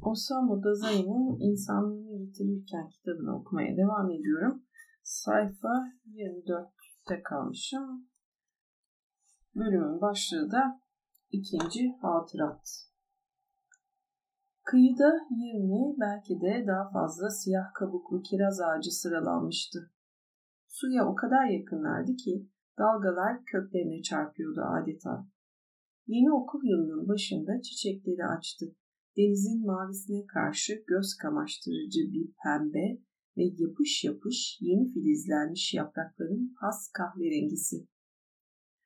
[0.00, 4.62] Osamu Dazai'nin İnsanlığını Yitirirken kitabını okumaya devam ediyorum.
[5.02, 5.74] Sayfa
[6.06, 8.08] 24'te kalmışım.
[9.54, 10.80] Bölümün başlığı da
[11.30, 12.92] ikinci hatırat.
[14.64, 19.90] Kıyıda 20 belki de daha fazla siyah kabuklu kiraz ağacı sıralanmıştı.
[20.66, 22.48] Suya o kadar yakınlardı ki
[22.78, 25.26] dalgalar köklerine çarpıyordu adeta.
[26.06, 28.66] Yeni okul yılının başında çiçekleri açtı.
[29.16, 32.98] Denizin mavisine karşı göz kamaştırıcı bir pembe
[33.36, 37.76] ve yapış yapış yeni filizlenmiş yaprakların has kahverengisi.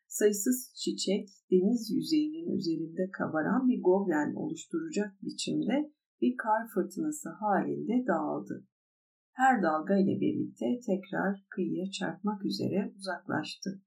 [0.07, 8.67] Sayısız çiçek deniz yüzeyinin üzerinde kabaran bir goblen oluşturacak biçimde bir kar fırtınası halinde dağıldı.
[9.33, 13.83] Her dalga ile birlikte tekrar kıyıya çarpmak üzere uzaklaştı.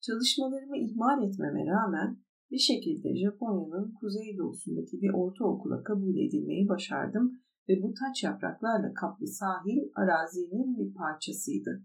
[0.00, 2.18] Çalışmalarımı ihmal etmeme rağmen
[2.52, 7.32] bir şekilde Japonya'nın kuzeydoğusundaki bir ortaokula kabul edilmeyi başardım
[7.68, 11.84] ve bu taç yapraklarla kaplı sahil arazinin bir parçasıydı.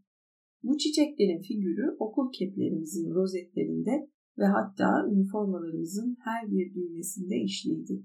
[0.64, 8.04] Bu çiçeklerin figürü okul keplerimizin rozetlerinde ve hatta üniformalarımızın her bir düğmesinde işliydi.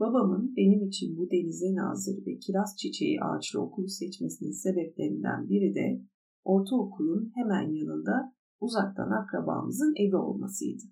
[0.00, 6.02] Babamın benim için bu denize nazır ve kiraz çiçeği ağaçlı okulu seçmesinin sebeplerinden biri de
[6.44, 10.82] ortaokulun hemen yanında uzaktan akrabamızın evi olmasıydı.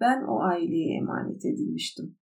[0.00, 2.16] Ben o aileye emanet edilmiştim.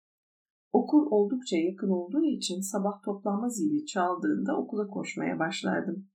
[0.72, 6.08] Okul oldukça yakın olduğu için sabah toplanma zili çaldığında okula koşmaya başlardım.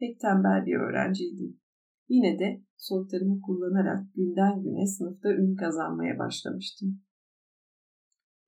[0.00, 1.60] Pek tembel bir öğrenciydim.
[2.08, 7.00] Yine de soytarımı kullanarak günden güne sınıfta ün kazanmaya başlamıştım.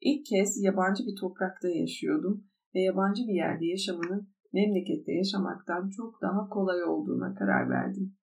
[0.00, 2.44] İlk kez yabancı bir toprakta yaşıyordum
[2.75, 8.16] ve yabancı bir yerde yaşamanın memlekette yaşamaktan çok daha kolay olduğuna karar verdim.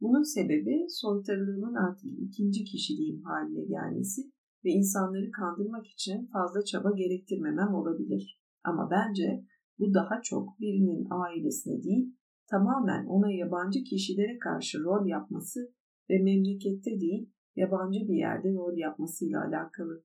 [0.00, 4.22] Bunun sebebi soytarılığımın artık ikinci kişiliğim haline gelmesi
[4.64, 8.40] ve insanları kandırmak için fazla çaba gerektirmemem olabilir.
[8.64, 9.44] Ama bence
[9.78, 12.16] bu daha çok birinin ailesine değil,
[12.50, 15.60] tamamen ona yabancı kişilere karşı rol yapması
[16.10, 20.04] ve memlekette değil, yabancı bir yerde rol yapmasıyla alakalı.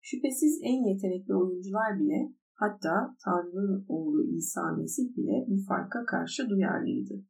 [0.00, 7.24] Şüphesiz en yetenekli oyuncular bile Hatta Tanrı'nın oğlu İsa Mesih bile bu farka karşı duyarlıydı.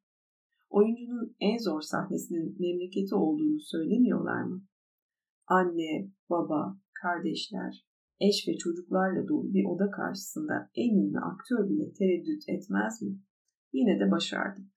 [0.70, 4.64] Oyuncunun en zor sahnesinin memleketi olduğunu söylemiyorlar mı?
[5.46, 7.86] Anne, baba, kardeşler,
[8.20, 13.20] eş ve çocuklarla dolu bir oda karşısında en ünlü aktör bile tereddüt etmez mi?
[13.72, 14.70] Yine de başardım.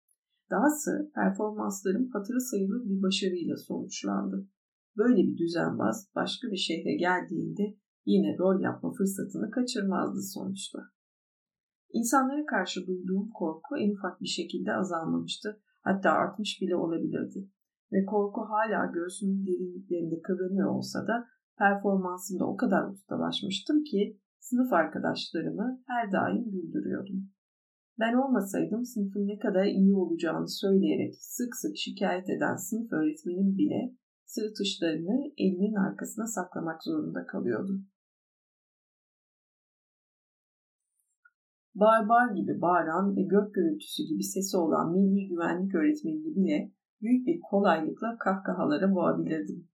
[0.49, 4.47] Dahası performanslarım hatırı sayılır bir başarıyla sonuçlandı.
[4.97, 7.75] Böyle bir düzenbaz başka bir şehre geldiğinde
[8.05, 10.79] yine rol yapma fırsatını kaçırmazdı sonuçta.
[11.93, 15.61] İnsanlara karşı duyduğum korku en ufak bir şekilde azalmamıştı.
[15.81, 17.49] Hatta artmış bile olabilirdi.
[17.91, 25.81] Ve korku hala göğsümün derinliklerinde kıvranıyor olsa da performansımda o kadar ustalaşmıştım ki sınıf arkadaşlarımı
[25.87, 27.29] her daim güldürüyordum.
[27.99, 33.95] Ben olmasaydım sınıfın ne kadar iyi olacağını söyleyerek sık sık şikayet eden sınıf öğretmenim bile
[34.25, 37.81] sırıtışlarını elinin arkasına saklamak zorunda kalıyordu.
[41.75, 46.71] Barbar gibi bağıran ve gök gürültüsü gibi sesi olan milli güvenlik öğretmenini bile
[47.01, 49.67] büyük bir kolaylıkla kahkahalara boğabilirdim.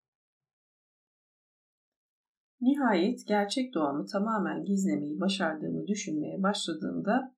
[2.62, 7.36] Nihayet gerçek doğamı tamamen gizlemeyi başardığımı düşünmeye başladığımda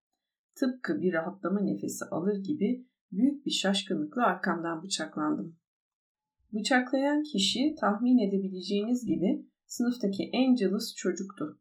[0.55, 5.57] tıpkı bir rahatlama nefesi alır gibi büyük bir şaşkınlıkla arkamdan bıçaklandım.
[6.53, 11.59] Bıçaklayan kişi tahmin edebileceğiniz gibi sınıftaki en cılız çocuktu.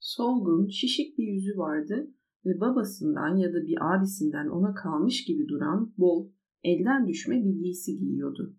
[0.00, 2.14] Solgun, şişik bir yüzü vardı
[2.44, 6.30] ve babasından ya da bir abisinden ona kalmış gibi duran bol,
[6.62, 8.56] elden düşme bir giysi giyiyordu.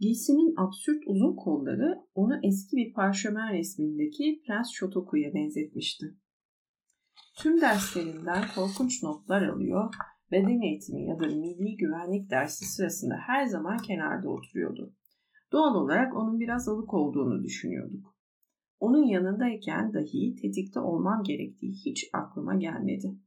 [0.00, 6.16] Giysinin absürt uzun kolları onu eski bir parşömen resmindeki Prens Shotoku'ya benzetmişti.
[7.38, 9.94] Tüm derslerinden korkunç notlar alıyor,
[10.32, 14.94] beden eğitimi ya da milli güvenlik dersi sırasında her zaman kenarda oturuyordu.
[15.52, 18.13] Doğal olarak onun biraz alık olduğunu düşünüyorduk.
[18.80, 23.18] Onun yanındayken dahi tetikte olmam gerektiği hiç aklıma gelmedi.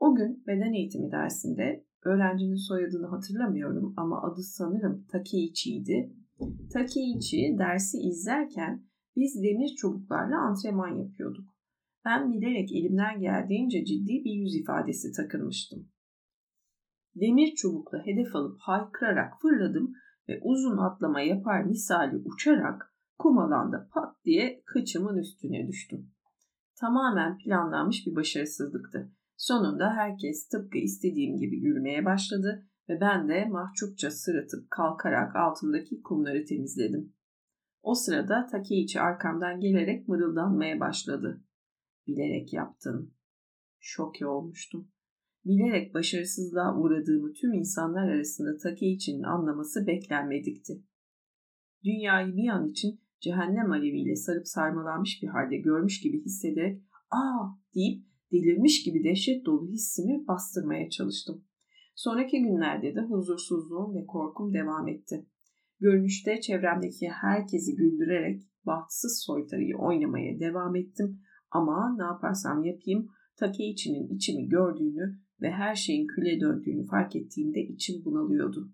[0.00, 6.12] O gün beden eğitimi dersinde öğrencinin soyadını hatırlamıyorum ama adı sanırım Takeichi'ydi.
[6.72, 8.82] Takeichi dersi izlerken
[9.16, 11.44] biz demir çubuklarla antrenman yapıyorduk.
[12.04, 15.88] Ben bilerek elimden geldiğince ciddi bir yüz ifadesi takılmıştım.
[17.14, 19.92] Demir çubukla hedef alıp haykırarak fırladım
[20.28, 22.91] ve uzun atlama yapar misali uçarak
[23.22, 26.10] kum alanda pat diye kıçımın üstüne düştüm.
[26.80, 29.12] Tamamen planlanmış bir başarısızlıktı.
[29.36, 36.44] Sonunda herkes tıpkı istediğim gibi gülmeye başladı ve ben de mahcupça sırıtıp kalkarak altımdaki kumları
[36.44, 37.14] temizledim.
[37.82, 41.44] O sırada Takeichi arkamdan gelerek mırıldanmaya başladı.
[42.06, 43.14] Bilerek yaptın.
[43.78, 44.88] Şoke olmuştum.
[45.44, 50.84] Bilerek başarısızlığa uğradığımı tüm insanlar arasında Takeichi'nin anlaması beklenmedikti.
[51.84, 58.04] Dünyayı bir an için cehennem aleviyle sarıp sarmalanmış bir halde görmüş gibi hissederek ''Aa!'' deyip
[58.32, 61.44] delirmiş gibi dehşet dolu hissimi bastırmaya çalıştım.
[61.94, 65.26] Sonraki günlerde de huzursuzluğum ve korkum devam etti.
[65.80, 71.20] Görünüşte çevremdeki herkesi güldürerek bahtsız soytarıyı oynamaya devam ettim
[71.50, 78.04] ama ne yaparsam yapayım Takeichi'nin içimi gördüğünü ve her şeyin küle döndüğünü fark ettiğimde içim
[78.04, 78.72] bunalıyordu.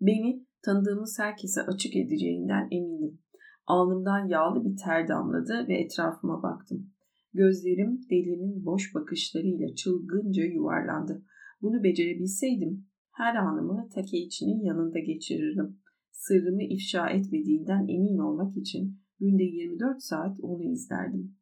[0.00, 3.18] Beni tanıdığımız herkese açık edeceğinden emindim.
[3.66, 6.90] Alnımdan yağlı bir ter damladı ve etrafıma baktım.
[7.34, 11.22] Gözlerim delinin boş bakışlarıyla çılgınca yuvarlandı.
[11.62, 15.78] Bunu becerebilseydim her anımı Takeichi'nin yanında geçirirdim.
[16.10, 21.36] Sırrımı ifşa etmediğinden emin olmak için günde 24 saat onu izlerdim.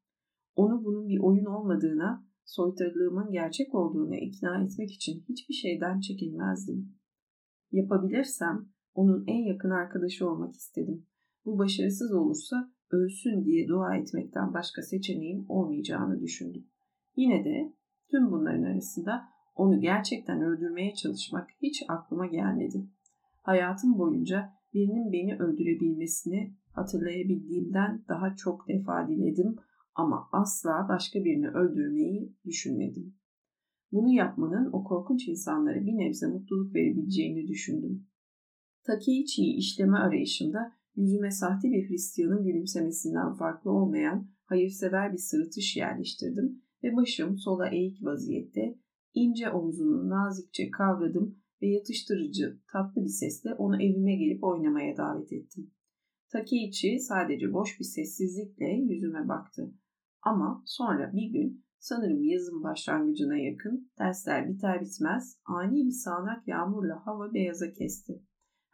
[0.56, 6.94] Onu bunun bir oyun olmadığına, soytarılığımın gerçek olduğuna ikna etmek için hiçbir şeyden çekinmezdim.
[7.72, 11.06] Yapabilirsem onun en yakın arkadaşı olmak istedim.
[11.44, 16.66] Bu başarısız olursa ölsün diye dua etmekten başka seçeneğim olmayacağını düşündüm.
[17.16, 17.72] Yine de
[18.10, 19.24] tüm bunların arasında
[19.54, 22.86] onu gerçekten öldürmeye çalışmak hiç aklıma gelmedi.
[23.42, 29.56] Hayatım boyunca birinin beni öldürebilmesini hatırlayabildiğimden daha çok defa diledim
[29.94, 33.14] ama asla başka birini öldürmeyi düşünmedim.
[33.92, 38.06] Bunu yapmanın o korkunç insanlara bir nebze mutluluk verebileceğini düşündüm.
[38.86, 46.96] Takeichi'yi işleme arayışımda yüzüme sahte bir Hristiyanın gülümsemesinden farklı olmayan hayırsever bir sırıtış yerleştirdim ve
[46.96, 48.78] başım sola eğik vaziyette
[49.14, 55.70] ince omzunu nazikçe kavradım ve yatıştırıcı tatlı bir sesle onu evime gelip oynamaya davet ettim.
[56.32, 59.74] Takeichi sadece boş bir sessizlikle yüzüme baktı.
[60.22, 67.06] Ama sonra bir gün sanırım yazın başlangıcına yakın dersler biter bitmez ani bir sağanak yağmurla
[67.06, 68.22] hava beyaza kesti.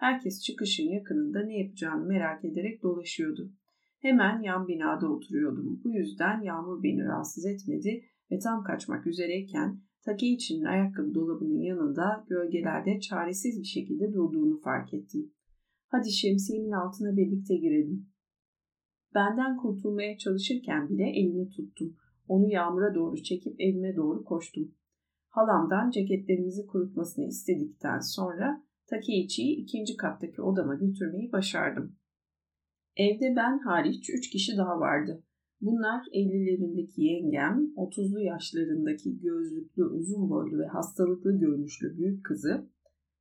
[0.00, 3.52] Herkes çıkışın yakınında ne yapacağını merak ederek dolaşıyordu.
[3.99, 5.81] Hemen yan binada oturuyordum.
[5.85, 13.00] Bu yüzden yağmur beni rahatsız etmedi ve tam kaçmak üzereyken Takeichi'nin ayakkabı dolabının yanında gölgelerde
[13.00, 15.32] çaresiz bir şekilde durduğunu fark ettim.
[15.88, 18.06] Hadi şemsiyemin altına birlikte girelim.
[19.14, 21.96] Benden kurtulmaya çalışırken bile elini tuttum.
[22.29, 24.75] Onu yağmura doğru çekip evime doğru koştum.
[25.29, 31.97] Halamdan ceketlerimizi kurutmasını istedikten sonra Takeichi'yi ikinci kattaki odama götürmeyi başardım.
[32.97, 35.23] Evde ben hariç üç kişi daha vardı.
[35.61, 42.71] Bunlar 50'lerindeki yengem, 30'lu yaşlarındaki gözlüklü, uzun boylu ve hastalıklı görünüşlü büyük kızı,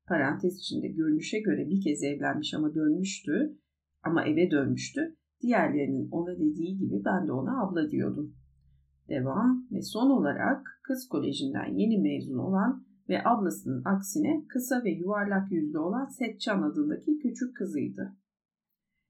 [0.08, 3.58] parantez içinde görünüşe göre bir kez evlenmiş ama dönmüştü,
[4.04, 5.16] ama eve dönmüştü.
[5.42, 8.36] Diğerlerinin ona dediği gibi ben de ona abla diyordum.
[9.10, 15.52] Devam ve son olarak kız kolejinden yeni mezun olan ve ablasının aksine kısa ve yuvarlak
[15.52, 18.18] yüzlü olan Setçan adındaki küçük kızıydı.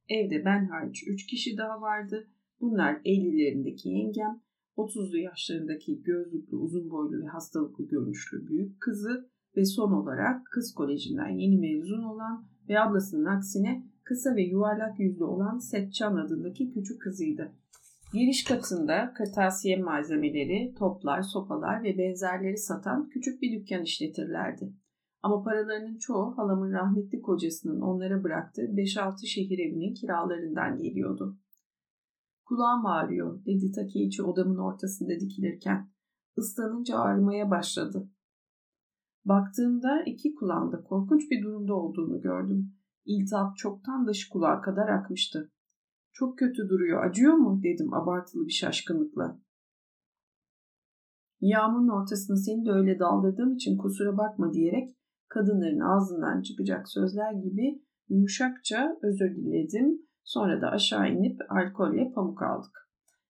[0.10, 2.28] Evde ben hariç üç kişi daha vardı.
[2.62, 4.42] Bunlar 50'lerindeki yengem,
[4.78, 11.30] 30'lu yaşlarındaki gözlüklü, uzun boylu ve hastalıklı görünüşlü büyük kızı ve son olarak kız kolejinden
[11.30, 17.51] yeni mezun olan ve ablasının aksine kısa ve yuvarlak yüzlü olan Setçan adındaki küçük kızıydı.
[18.13, 24.74] Giriş katında kırtasiye malzemeleri, toplar, sopalar ve benzerleri satan küçük bir dükkan işletirlerdi.
[25.22, 31.38] Ama paralarının çoğu halamın rahmetli kocasının onlara bıraktığı 5-6 şehir evinin kiralarından geliyordu.
[32.46, 35.89] Kulağım ağrıyor dedi Takeichi odamın ortasında dikilirken.
[36.38, 38.10] Islanınca ağrımaya başladı.
[39.25, 42.74] Baktığımda iki kulağımda korkunç bir durumda olduğunu gördüm.
[43.06, 45.51] İltihap çoktan dış kulağa kadar akmıştı.
[46.20, 47.62] Çok kötü duruyor, acıyor mu?
[47.64, 49.42] dedim abartılı bir şaşkınlıkla.
[51.42, 54.90] Yağmurun ortasına seni de öyle daldırdığım için kusura bakma diyerek
[55.28, 60.02] kadınların ağzından çıkacak sözler gibi yumuşakça özür diledim.
[60.24, 62.90] Sonra da aşağı inip alkolle pamuk aldık.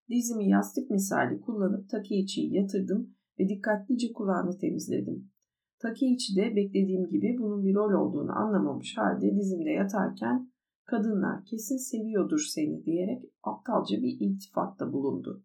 [0.10, 5.32] Dizimi yastık misali kullanıp Takeichi'yi yatırdım ve dikkatlice kulağını temizledim.
[5.80, 10.49] Takeichi de beklediğim gibi bunun bir rol olduğunu anlamamış halde dizimde yatarken
[10.90, 15.44] kadınlar kesin seviyordur seni diyerek aptalca bir iltifatta bulundu.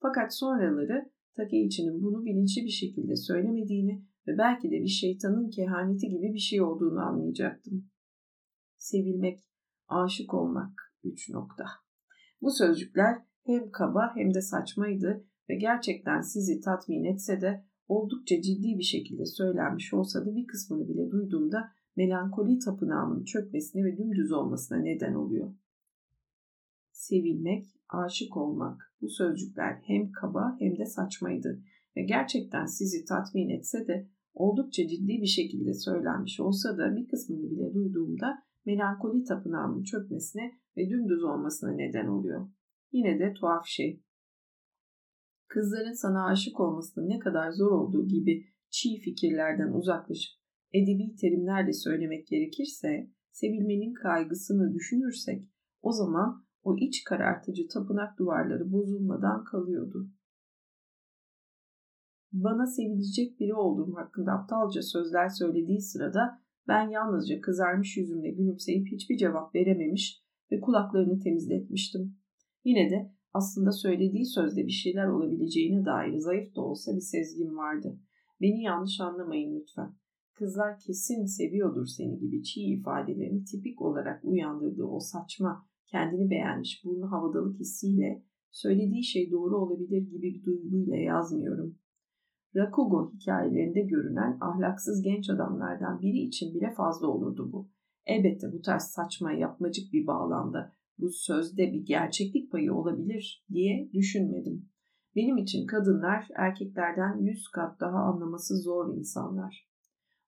[0.00, 6.34] Fakat sonraları Takeichi'nin bunu bilinçli bir şekilde söylemediğini ve belki de bir şeytanın kehaneti gibi
[6.34, 7.90] bir şey olduğunu anlayacaktım.
[8.76, 9.38] Sevilmek,
[9.88, 11.64] aşık olmak, üç nokta.
[12.42, 18.78] Bu sözcükler hem kaba hem de saçmaydı ve gerçekten sizi tatmin etse de oldukça ciddi
[18.78, 24.78] bir şekilde söylenmiş olsa da bir kısmını bile duyduğumda melankoli tapınağının çökmesine ve dümdüz olmasına
[24.78, 25.54] neden oluyor.
[26.92, 31.62] Sevilmek, aşık olmak bu sözcükler hem kaba hem de saçmaydı
[31.96, 37.50] ve gerçekten sizi tatmin etse de oldukça ciddi bir şekilde söylenmiş olsa da bir kısmını
[37.50, 42.48] bile duyduğumda melankoli tapınağının çökmesine ve dümdüz olmasına neden oluyor.
[42.92, 44.02] Yine de tuhaf şey.
[45.48, 50.37] Kızların sana aşık olmasının ne kadar zor olduğu gibi çiğ fikirlerden uzaklaşıp
[50.72, 55.48] edebi terimlerle söylemek gerekirse, sevilmenin kaygısını düşünürsek
[55.82, 60.10] o zaman o iç karartıcı tapınak duvarları bozulmadan kalıyordu.
[62.32, 69.16] Bana sevilecek biri olduğum hakkında aptalca sözler söylediği sırada ben yalnızca kızarmış yüzümle gülümseyip hiçbir
[69.16, 70.22] cevap verememiş
[70.52, 72.16] ve kulaklarını temizletmiştim.
[72.64, 77.98] Yine de aslında söylediği sözde bir şeyler olabileceğine dair zayıf da olsa bir sezgim vardı.
[78.40, 79.94] Beni yanlış anlamayın lütfen.
[80.38, 87.10] Kızlar kesin seviyordur seni gibi çiğ ifadelerin tipik olarak uyandırdığı o saçma, kendini beğenmiş burnu
[87.12, 91.78] havadalık hissiyle söylediği şey doğru olabilir gibi bir duyguyla yazmıyorum.
[92.56, 97.70] Rakugo hikayelerinde görünen ahlaksız genç adamlardan biri için bile fazla olurdu bu.
[98.06, 104.68] Elbette bu tarz saçma yapmacık bir bağlamda bu sözde bir gerçeklik payı olabilir diye düşünmedim.
[105.16, 109.67] Benim için kadınlar erkeklerden yüz kat daha anlaması zor insanlar.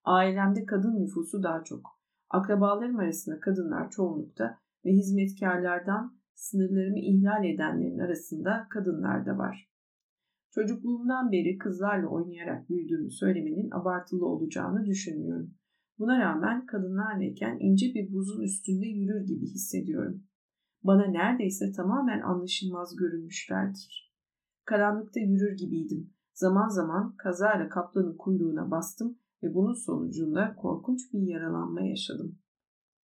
[0.04, 2.00] Ailemde kadın nüfusu daha çok.
[2.30, 9.70] Akrabalarım arasında kadınlar çoğunlukta ve hizmetkarlardan sınırlarımı ihlal edenlerin arasında kadınlar da var.
[10.50, 15.54] Çocukluğumdan beri kızlarla oynayarak büyüdüğümü söylemenin abartılı olacağını düşünmüyorum.
[15.98, 20.22] Buna rağmen kadınlarlayken ince bir buzun üstünde yürür gibi hissediyorum.
[20.82, 24.14] Bana neredeyse tamamen anlaşılmaz görünmüşlerdir.
[24.64, 26.10] Karanlıkta yürür gibiydim.
[26.32, 32.38] Zaman zaman kazayla kaplanın kuyruğuna bastım ve bunun sonucunda korkunç bir yaralanma yaşadım.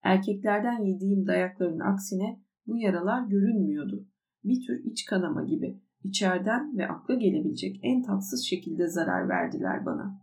[0.04, 4.08] Erkeklerden yediğim dayakların aksine bu yaralar görünmüyordu.
[4.44, 10.22] Bir tür iç kanama gibi içeriden ve akla gelebilecek en tatsız şekilde zarar verdiler bana.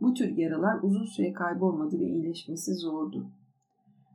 [0.00, 3.30] Bu tür yaralar uzun süre kaybolmadı ve iyileşmesi zordu.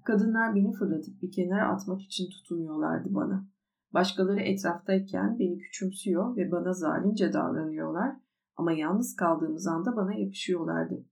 [0.03, 3.47] Kadınlar beni fırlatıp bir kenara atmak için tutunuyorlardı bana.
[3.93, 8.15] Başkaları etraftayken beni küçümsüyor ve bana zalimce davranıyorlar
[8.55, 11.05] ama yalnız kaldığımız anda bana yapışıyorlardı.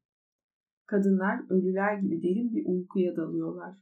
[0.88, 3.78] Kadınlar ölüler gibi derin bir uykuya dalıyorlar.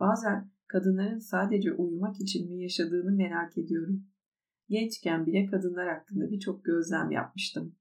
[0.00, 4.04] Bazen kadınların sadece uyumak için mi yaşadığını merak ediyorum.
[4.68, 7.74] Gençken bile kadınlar hakkında birçok gözlem yapmıştım.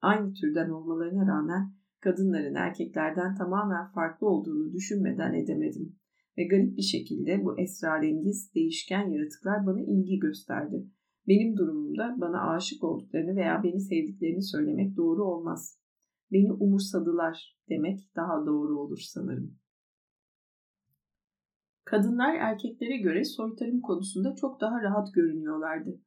[0.00, 5.96] Aynı türden olmalarına rağmen kadınların erkeklerden tamamen farklı olduğunu düşünmeden edemedim.
[6.38, 10.86] Ve garip bir şekilde bu esrarengiz, değişken yaratıklar bana ilgi gösterdi.
[11.28, 15.85] Benim durumumda bana aşık olduklarını veya beni sevdiklerini söylemek doğru olmaz.
[16.32, 19.58] Beni umursadılar demek daha doğru olur sanırım.
[21.84, 26.00] Kadınlar erkeklere göre soytarım konusunda çok daha rahat görünüyorlardı.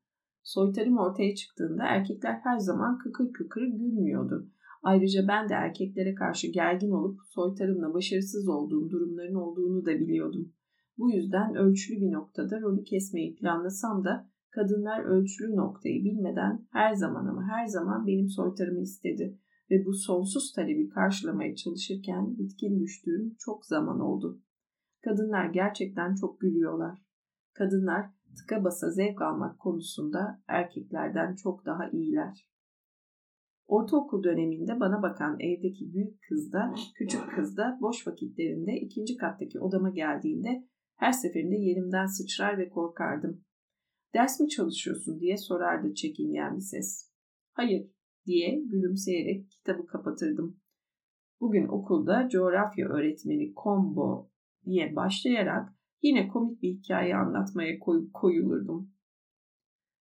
[0.44, 4.50] Soytarım ortaya çıktığında erkekler her zaman kıkır kıkır gülmüyordu.
[4.84, 10.54] Ayrıca ben de erkeklere karşı gergin olup soytarımla başarısız olduğum durumların olduğunu da biliyordum.
[10.98, 17.26] Bu yüzden ölçülü bir noktada rolü kesmeyi planlasam da kadınlar ölçülü noktayı bilmeden her zaman
[17.26, 19.40] ama her zaman benim soytarımı istedi
[19.72, 24.42] ve bu sonsuz talebi karşılamaya çalışırken bitkin düştüğüm çok zaman oldu.
[25.04, 27.06] Kadınlar gerçekten çok gülüyorlar.
[27.54, 32.50] Kadınlar tıka basa zevk almak konusunda erkeklerden çok daha iyiler.
[33.68, 39.60] Ortaokul döneminde bana bakan evdeki büyük kız da küçük kız da boş vakitlerinde ikinci kattaki
[39.60, 43.44] odama geldiğinde her seferinde yerimden sıçrar ve korkardım.
[44.14, 47.12] Ders mi çalışıyorsun diye sorardı çekingen bir ses.
[47.52, 47.92] Hayır
[48.30, 50.62] diye gülümseyerek kitabı kapatırdım.
[51.42, 54.32] Bugün okulda coğrafya öğretmeni Combo
[54.66, 58.92] diye başlayarak yine komik bir hikaye anlatmaya koy koyulurdum.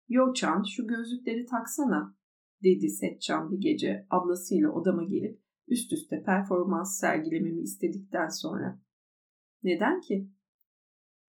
[0.08, 2.18] Yoçan şu gözlükleri taksana
[2.63, 8.82] dedi Setcan bir gece ablasıyla odama gelip üst üste performans sergilememi istedikten sonra.
[9.63, 10.30] Neden ki?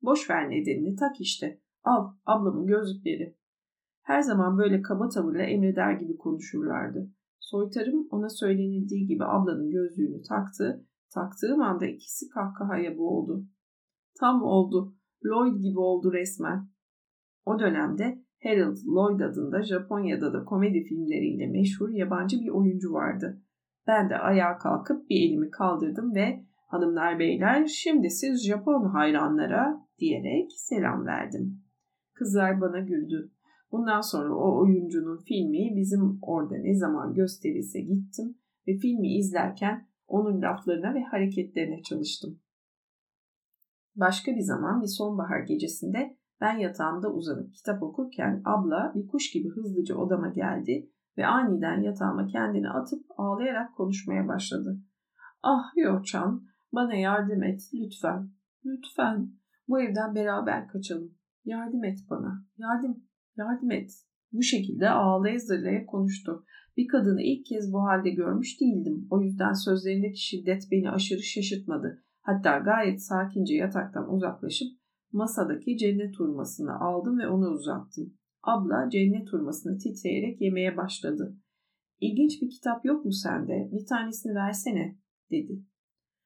[0.02, 1.62] Boş ver nedenini tak işte.
[1.84, 3.38] Al ablamın gözlükleri.
[4.03, 7.12] Her zaman böyle kaba tavırla emreder gibi konuşurlardı.
[7.39, 10.86] Soytarım ona söylenildiği gibi ablanın gözlüğünü taktı.
[11.13, 13.45] Taktığım anda ikisi kahkahaya boğuldu.
[14.19, 14.95] Tam oldu.
[15.25, 16.69] Lloyd gibi oldu resmen.
[17.45, 23.41] O dönemde Harold Lloyd adında Japonya'da da komedi filmleriyle meşhur yabancı bir oyuncu vardı.
[23.88, 30.51] Ben de ayağa kalkıp bir elimi kaldırdım ve hanımlar beyler şimdi siz Japon hayranlara diyerek
[30.55, 31.63] selam verdim.
[32.13, 33.33] Kızlar bana güldü.
[33.74, 38.38] Bundan sonra o oyuncunun filmi bizim orada ne zaman gösterilse gittim
[38.68, 42.39] ve filmi izlerken onun laflarına ve hareketlerine çalıştım.
[43.96, 49.50] Başka bir zaman bir sonbahar gecesinde ben yatağımda uzanıp kitap okurken abla bir kuş gibi
[49.50, 54.77] hızlıca odama geldi ve aniden yatağıma kendini atıp ağlayarak konuşmaya başladı.
[55.44, 58.30] Ah Yoçan, bana yardım et lütfen,
[58.65, 59.32] lütfen.
[59.68, 61.15] Bu evden beraber kaçalım.
[61.46, 63.03] Yardım et bana, yardım,
[63.38, 63.92] yardım et.
[64.32, 66.46] Bu şekilde ağlaya zırlaya konuştu.
[66.78, 69.08] Bir kadını ilk kez bu halde görmüş değildim.
[69.10, 72.04] O yüzden sözlerindeki şiddet beni aşırı şaşırtmadı.
[72.22, 74.68] Hatta gayet sakince yataktan uzaklaşıp
[75.12, 78.13] masadaki cennet hurmasını aldım ve onu uzattım.
[78.44, 81.38] Abla cennet hurmasını titreyerek yemeye başladı.
[82.00, 83.70] İlginç bir kitap yok mu sende?
[83.72, 84.98] Bir tanesini versene,
[85.32, 85.63] dedi.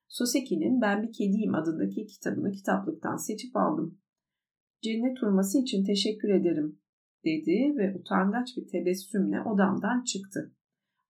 [0.08, 4.00] Soseki'nin Ben Bir Kediyim adındaki kitabını kitaplıktan seçip aldım.
[4.82, 6.80] Cennet hurması için teşekkür ederim,
[7.26, 10.56] dedi ve utangaç bir tebessümle odamdan çıktı.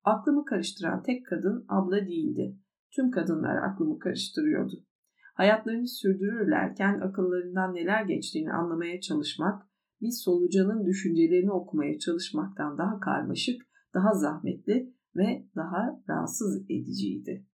[0.03, 2.57] Aklımı karıştıran tek kadın abla değildi.
[2.95, 4.85] Tüm kadınlar aklımı karıştırıyordu.
[5.33, 9.63] Hayatlarını sürdürürlerken akıllarından neler geçtiğini anlamaya çalışmak,
[10.01, 13.61] bir solucanın düşüncelerini okumaya çalışmaktan daha karmaşık,
[13.93, 17.45] daha zahmetli ve daha rahatsız ediciydi.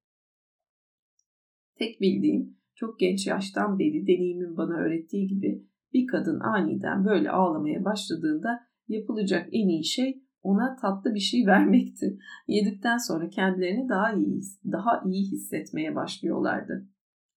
[1.76, 7.86] Tek bildiğim çok genç yaştan beri deneyimin bana öğrettiği gibi bir kadın aniden böyle ağlamaya
[7.86, 12.18] başladığında yapılacak en iyi şey ona tatlı bir şey vermekti.
[12.48, 16.88] Yedikten sonra kendilerini daha iyi daha iyi hissetmeye başlıyorlardı.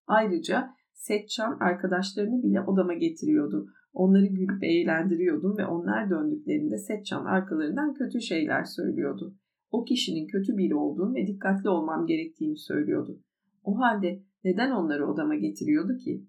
[0.07, 3.67] Ayrıca Setçan arkadaşlarını bile odama getiriyordu.
[3.93, 9.37] Onları gülüp eğlendiriyordum ve onlar döndüklerinde Setçan arkalarından kötü şeyler söylüyordu.
[9.71, 13.21] O kişinin kötü biri olduğunu ve dikkatli olmam gerektiğini söylüyordu.
[13.65, 16.27] O halde neden onları odama getiriyordu ki?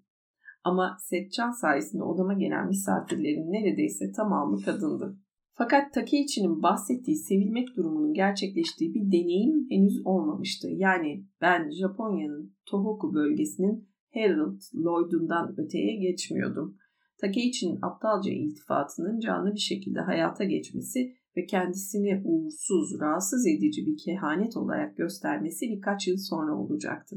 [0.68, 5.16] Ama Setçan sayesinde odama gelen misafirlerin neredeyse tamamı kadındı.
[5.52, 10.68] Fakat Takeichi'nin bahsettiği sevilmek durumunun gerçekleştiği bir deneyim henüz olmamıştı.
[10.70, 16.76] Yani ben Japonya'nın Tohoku bölgesinin Harold Lloyd'undan öteye geçmiyordum.
[17.20, 24.56] Takeichi'nin aptalca iltifatının canlı bir şekilde hayata geçmesi ve kendisini uğursuz, rahatsız edici bir kehanet
[24.56, 27.16] olarak göstermesi birkaç yıl sonra olacaktı.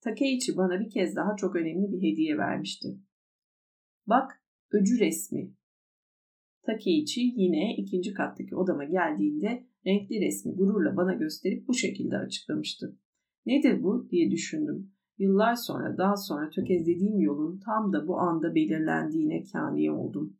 [0.00, 2.98] Takeichi bana bir kez daha çok önemli bir hediye vermişti.
[4.06, 5.54] Bak, öcü resmi.
[6.62, 12.98] Takeichi yine ikinci kattaki odama geldiğinde renkli resmi gururla bana gösterip bu şekilde açıklamıştı.
[13.46, 14.92] Nedir bu diye düşündüm.
[15.18, 20.36] Yıllar sonra daha sonra tökezlediğim yolun tam da bu anda belirlendiğine kani oldum.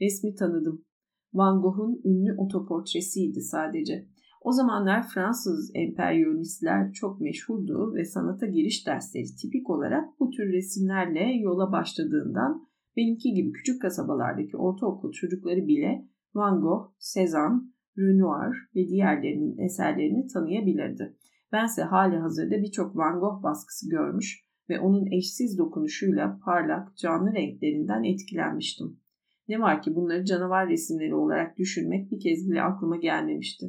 [0.00, 0.84] Resmi tanıdım.
[1.32, 4.08] Van Gogh'un ünlü otoportresiydi sadece.
[4.40, 11.32] O zamanlar Fransız emperyalistler çok meşhurdu ve sanata giriş dersleri tipik olarak bu tür resimlerle
[11.42, 17.60] yola başladığından benimki gibi küçük kasabalardaki ortaokul çocukları bile Van Gogh, Cézanne,
[17.98, 21.16] Renoir ve diğerlerinin eserlerini tanıyabilirdi.
[21.52, 28.02] Bense hali hazırda birçok Van Gogh baskısı görmüş ve onun eşsiz dokunuşuyla parlak, canlı renklerinden
[28.02, 29.00] etkilenmiştim.
[29.48, 33.66] Ne var ki bunları canavar resimleri olarak düşünmek bir kez bile aklıma gelmemişti.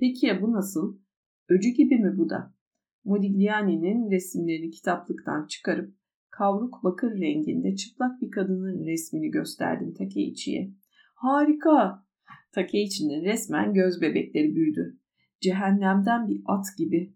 [0.00, 0.98] Peki ya bu nasıl?
[1.48, 2.54] Öcü gibi mi bu da?
[3.04, 5.94] Modigliani'nin resimlerini kitaplıktan çıkarıp
[6.30, 10.74] kavruk bakır renginde çıplak bir kadının resmini gösterdim Takeichi'ye.
[11.14, 12.06] Harika!
[12.52, 14.98] Takeichi'nin resmen göz bebekleri büyüdü.
[15.40, 17.14] Cehennemden bir at gibi.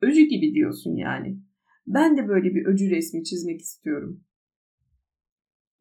[0.00, 1.38] Öcü gibi diyorsun yani.
[1.86, 4.24] Ben de böyle bir öcü resmi çizmek istiyorum.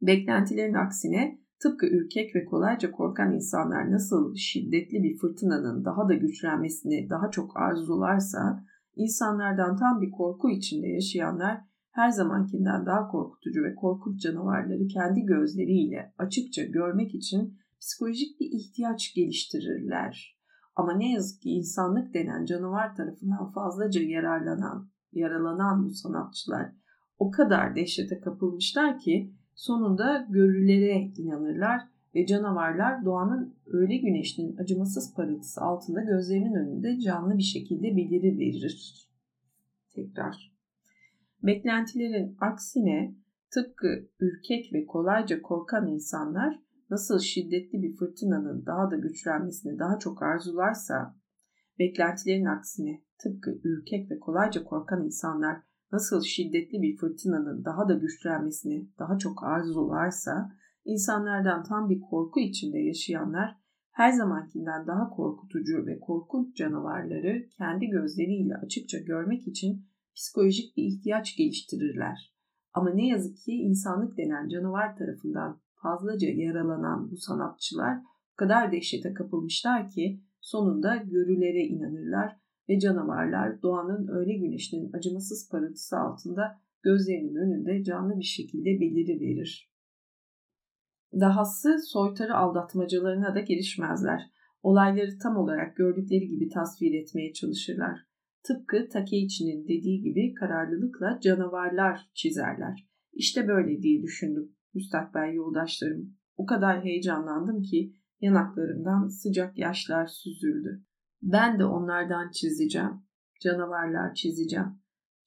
[0.01, 7.09] Beklentilerin aksine tıpkı ürkek ve kolayca korkan insanlar nasıl şiddetli bir fırtınanın daha da güçlenmesini
[7.09, 8.63] daha çok arzularsa,
[8.95, 16.13] insanlardan tam bir korku içinde yaşayanlar her zamankinden daha korkutucu ve korkunç canavarları kendi gözleriyle
[16.17, 20.37] açıkça görmek için psikolojik bir ihtiyaç geliştirirler.
[20.75, 26.71] Ama ne yazık ki insanlık denen canavar tarafından fazlaca yararlanan, yaralanan bu sanatçılar
[27.17, 31.81] o kadar dehşete kapılmışlar ki sonunda görülere inanırlar
[32.15, 39.07] ve canavarlar doğanın öğle güneşinin acımasız parıltısı altında gözlerinin önünde canlı bir şekilde beliri verir.
[39.95, 40.53] Tekrar.
[41.43, 43.15] Beklentilerin aksine
[43.53, 50.23] tıpkı ürkek ve kolayca korkan insanlar nasıl şiddetli bir fırtınanın daha da güçlenmesini daha çok
[50.23, 51.15] arzularsa,
[51.79, 55.61] beklentilerin aksine tıpkı ürkek ve kolayca korkan insanlar
[55.93, 60.51] nasıl şiddetli bir fırtınanın daha da güçlenmesini daha çok arzularsa,
[60.85, 63.55] insanlardan tam bir korku içinde yaşayanlar
[63.91, 71.37] her zamankinden daha korkutucu ve korkunç canavarları kendi gözleriyle açıkça görmek için psikolojik bir ihtiyaç
[71.37, 72.33] geliştirirler.
[72.73, 77.97] Ama ne yazık ki insanlık denen canavar tarafından fazlaca yaralanan bu sanatçılar
[78.33, 85.97] o kadar dehşete kapılmışlar ki sonunda görülere inanırlar ve canavarlar doğanın öğle güneşinin acımasız parıltısı
[85.97, 89.73] altında gözlerinin önünde canlı bir şekilde beliri verir.
[91.19, 94.21] Dahası soytarı aldatmacalarına da girişmezler.
[94.61, 97.99] Olayları tam olarak gördükleri gibi tasvir etmeye çalışırlar.
[98.43, 102.87] Tıpkı Takeichi'nin dediği gibi kararlılıkla canavarlar çizerler.
[103.13, 106.17] İşte böyle diye düşündüm müstakbel yoldaşlarım.
[106.37, 110.83] O kadar heyecanlandım ki yanaklarımdan sıcak yaşlar süzüldü.
[111.25, 113.01] Ben de onlardan çizeceğim.
[113.41, 114.67] Canavarlar çizeceğim.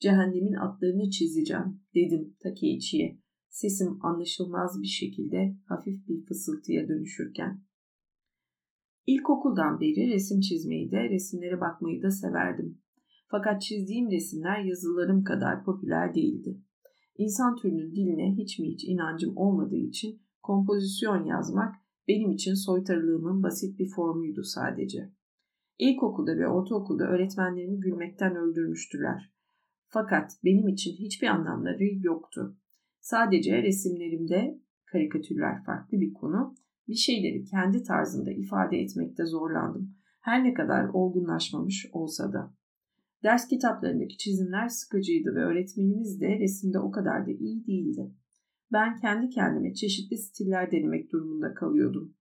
[0.01, 3.21] Cehennemin atlarını çizeceğim dedim Takeichi'ye.
[3.49, 7.63] Sesim anlaşılmaz bir şekilde hafif bir fısıltıya dönüşürken.
[9.07, 12.79] İlkokuldan beri resim çizmeyi de, resimlere bakmayı da severdim.
[13.29, 16.61] Fakat çizdiğim resimler yazılarım kadar popüler değildi.
[17.19, 21.75] İnsan türünün diline hiç mi hiç inancım olmadığı için kompozisyon yazmak
[22.09, 25.16] benim için soytarılığımın basit bir formuydu sadece.
[25.79, 29.33] İlkokulda ve ortaokulda öğretmenlerimi gülmekten öldürmüştüler.
[29.87, 32.57] Fakat benim için hiçbir anlamları yoktu.
[33.01, 36.55] Sadece resimlerimde karikatürler farklı bir konu,
[36.89, 39.95] bir şeyleri kendi tarzımda ifade etmekte zorlandım.
[40.21, 42.55] Her ne kadar olgunlaşmamış olsa da.
[43.23, 48.15] Ders kitaplarındaki çizimler sıkıcıydı ve öğretmenimiz de resimde o kadar da iyi değildi.
[48.73, 52.15] Ben kendi kendime çeşitli stiller denemek durumunda kalıyordum.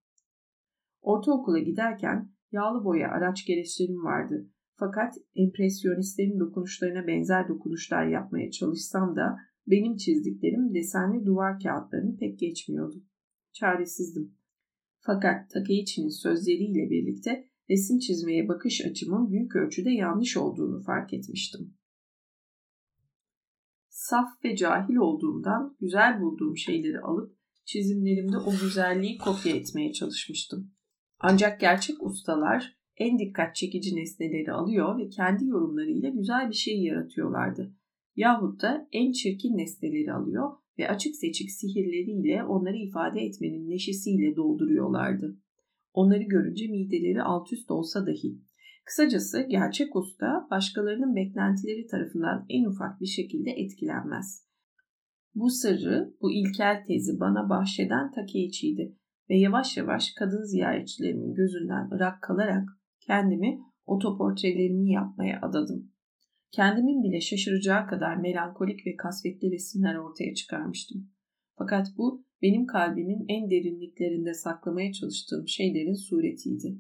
[1.01, 4.49] Ortaokula giderken yağlı boya araç gereçlerim vardı.
[4.75, 13.03] Fakat empresyonistlerin dokunuşlarına benzer dokunuşlar yapmaya çalışsam da benim çizdiklerim desenli duvar kağıtlarını pek geçmiyordu.
[13.53, 14.37] Çaresizdim.
[14.99, 21.73] Fakat Takeichi'nin sözleriyle birlikte resim çizmeye bakış açımın büyük ölçüde yanlış olduğunu fark etmiştim.
[23.89, 30.74] Saf ve cahil olduğumdan güzel bulduğum şeyleri alıp çizimlerimde o güzelliği kopya etmeye çalışmıştım.
[31.19, 37.75] Ancak gerçek ustalar en dikkat çekici nesneleri alıyor ve kendi yorumlarıyla güzel bir şey yaratıyorlardı.
[38.15, 45.39] Yahut da en çirkin nesneleri alıyor ve açık seçik sihirleriyle onları ifade etmenin neşesiyle dolduruyorlardı.
[45.93, 48.41] Onları görünce mideleri alt üst olsa dahi.
[48.85, 54.45] Kısacası gerçek usta başkalarının beklentileri tarafından en ufak bir şekilde etkilenmez.
[55.35, 58.95] Bu sırrı, bu ilkel tezi bana bahşeden Takeichi'ydi
[59.29, 65.91] ve yavaş yavaş kadın ziyaretçilerimin gözünden ırak kalarak kendimi otoportrelerimi yapmaya adadım.
[66.51, 71.09] Kendimin bile şaşıracağı kadar melankolik ve kasvetli resimler ortaya çıkarmıştım.
[71.57, 76.79] Fakat bu benim kalbimin en derinliklerinde saklamaya çalıştığım şeylerin suretiydi.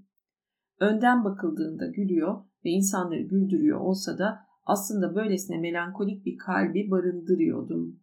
[0.79, 7.99] Önden bakıldığında gülüyor ve insanları güldürüyor olsa da aslında böylesine melankolik bir kalbi barındırıyordum.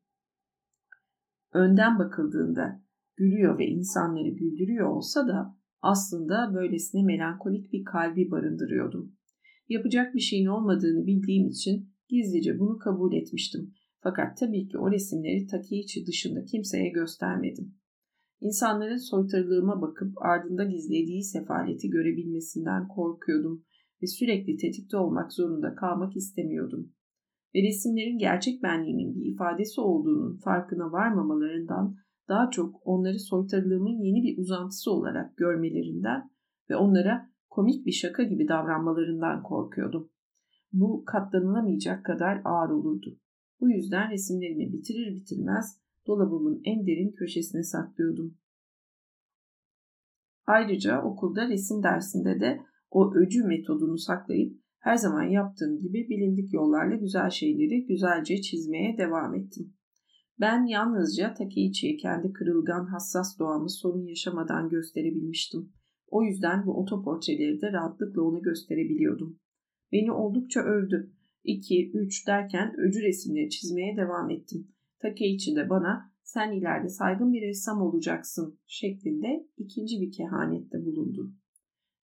[1.53, 2.83] Önden bakıldığında
[3.17, 9.17] gülüyor ve insanları güldürüyor olsa da aslında böylesine melankolik bir kalbi barındırıyordum.
[9.69, 13.75] Yapacak bir şeyin olmadığını bildiğim için gizlice bunu kabul etmiştim.
[14.01, 17.75] Fakat tabii ki o resimleri Takeichi dışında kimseye göstermedim.
[18.41, 23.65] İnsanların soytarılığıma bakıp ardında gizlediği sefaleti görebilmesinden korkuyordum
[24.03, 26.93] ve sürekli tetikte olmak zorunda kalmak istemiyordum.
[27.55, 31.97] Ve resimlerin gerçek benliğimin bir ifadesi olduğunun farkına varmamalarından
[32.29, 36.31] daha çok onları soytarılığımın yeni bir uzantısı olarak görmelerinden
[36.71, 40.11] ve onlara komik bir şaka gibi davranmalarından korkuyordum.
[40.73, 43.19] Bu katlanılamayacak kadar ağır olurdu.
[43.61, 48.39] Bu yüzden resimlerimi bitirir bitirmez dolabımın en derin köşesine saklıyordum.
[50.47, 56.97] Ayrıca okulda resim dersinde de o öcü metodunu saklayıp her zaman yaptığım gibi bilindik yollarla
[56.97, 59.75] güzel şeyleri güzelce çizmeye devam ettim.
[60.41, 65.73] Ben yalnızca Takeichi'ye kendi kırılgan hassas doğamı sorun yaşamadan gösterebilmiştim.
[66.07, 69.39] O yüzden bu otoportreleri de rahatlıkla ona gösterebiliyordum.
[69.93, 71.13] Beni oldukça övdü.
[71.45, 74.69] 2, 3 derken öcü resimleri çizmeye devam ettim.
[74.99, 81.33] Takeichi de bana sen ileride saygın bir ressam olacaksın şeklinde ikinci bir kehanette bulundu.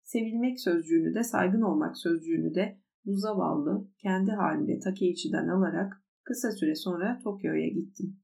[0.03, 5.98] Sevilmek sözcüğünü de saygın olmak sözcüğünü de bu zavallı kendi halinde Takeichi'den alarak
[6.29, 8.17] kısa süre sonra Tokyo'ya gittim.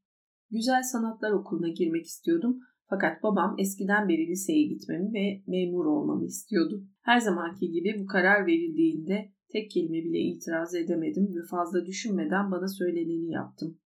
[0.51, 6.85] Güzel Sanatlar Okulu'na girmek istiyordum fakat babam eskiden beri liseye gitmemi ve memur olmamı istiyordu.
[7.03, 12.69] Her zamanki gibi bu karar verildiğinde tek kelime bile itiraz edemedim ve fazla düşünmeden bana
[12.69, 13.79] söyleneni yaptım.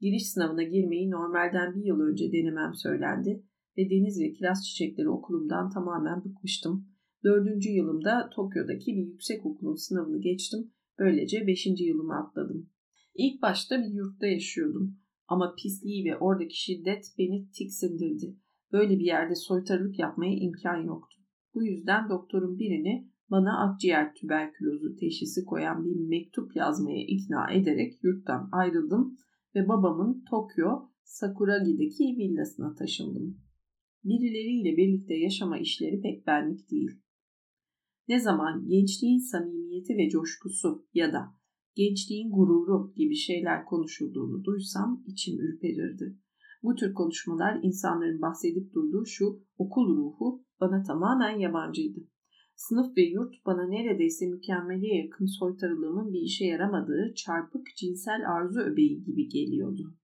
[0.00, 3.42] Giriş sınavına girmeyi normalden bir yıl önce denemem söylendi
[3.78, 6.88] ve deniz ve kiraz çiçekleri okulumdan tamamen bıkmıştım.
[7.24, 10.72] Dördüncü yılımda Tokyo'daki bir yüksek okulun sınavını geçtim.
[10.98, 12.70] Böylece beşinci yılımı atladım.
[13.18, 14.98] İlk başta bir yurtta yaşıyordum.
[15.28, 18.36] Ama pisliği ve oradaki şiddet beni tiksindirdi.
[18.72, 21.16] Böyle bir yerde soytarılık yapmaya imkan yoktu.
[21.54, 28.48] Bu yüzden doktorun birini bana akciğer tüberkülozu teşhisi koyan bir mektup yazmaya ikna ederek yurttan
[28.52, 29.16] ayrıldım
[29.54, 33.40] ve babamın Tokyo Sakuragi'deki villasına taşındım.
[34.04, 36.90] Birileriyle birlikte yaşama işleri pek benlik değil.
[38.08, 41.38] Ne zaman gençliğin samimiyeti ve coşkusu ya da
[41.78, 46.16] gençliğin gururu gibi şeyler konuşulduğunu duysam içim ürperirdi.
[46.62, 49.24] Bu tür konuşmalar insanların bahsedip durduğu şu
[49.58, 52.00] okul ruhu bana tamamen yabancıydı.
[52.56, 59.04] Sınıf ve yurt bana neredeyse mükemmele yakın soytarılığımın bir işe yaramadığı çarpık cinsel arzu öbeği
[59.04, 59.94] gibi geliyordu.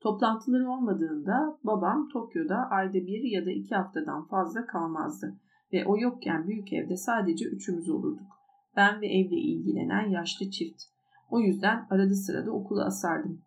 [0.00, 5.40] Toplantıları olmadığında babam Tokyo'da ayda bir ya da iki haftadan fazla kalmazdı
[5.72, 8.39] ve o yokken büyük evde sadece üçümüz olurduk.
[8.76, 10.82] Ben ve evle ilgilenen yaşlı çift.
[11.30, 13.42] O yüzden arada sırada okula asardım.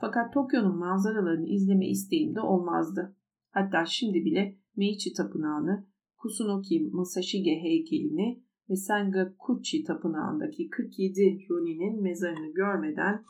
[0.00, 3.16] Fakat Tokyo'nun manzaralarını izleme isteğim de olmazdı.
[3.50, 13.24] Hatta şimdi bile Meichi Tapınağı'nı, Kusunoki Masashige heykelini ve Sengakuchi Tapınağı'ndaki 47 Ronin'in mezarını görmeden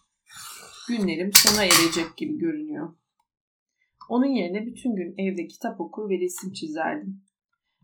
[0.89, 2.95] günlerim sona erecek gibi görünüyor.
[4.09, 7.21] Onun yerine bütün gün evde kitap okur ve resim çizerdim.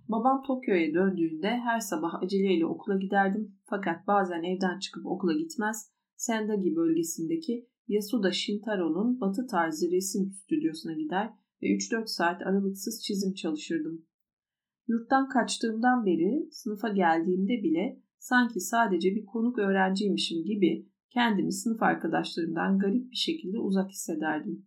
[0.08, 6.76] Babam Tokyo'ya döndüğünde her sabah aceleyle okula giderdim fakat bazen evden çıkıp okula gitmez, Sendagi
[6.76, 11.30] bölgesindeki Yasuda Shintaro'nun batı tarzı resim stüdyosuna gider
[11.62, 14.06] ve 3-4 saat aralıksız çizim çalışırdım.
[14.88, 22.78] Yurttan kaçtığımdan beri sınıfa geldiğimde bile sanki sadece bir konuk öğrenciymişim gibi kendimi sınıf arkadaşlarımdan
[22.78, 24.66] garip bir şekilde uzak hissederdim.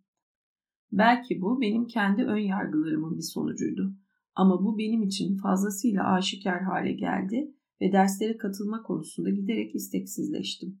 [0.92, 3.94] Belki bu benim kendi ön yargılarımın bir sonucuydu.
[4.38, 10.80] Ama bu benim için fazlasıyla aşikar hale geldi ve derslere katılma konusunda giderek isteksizleştim.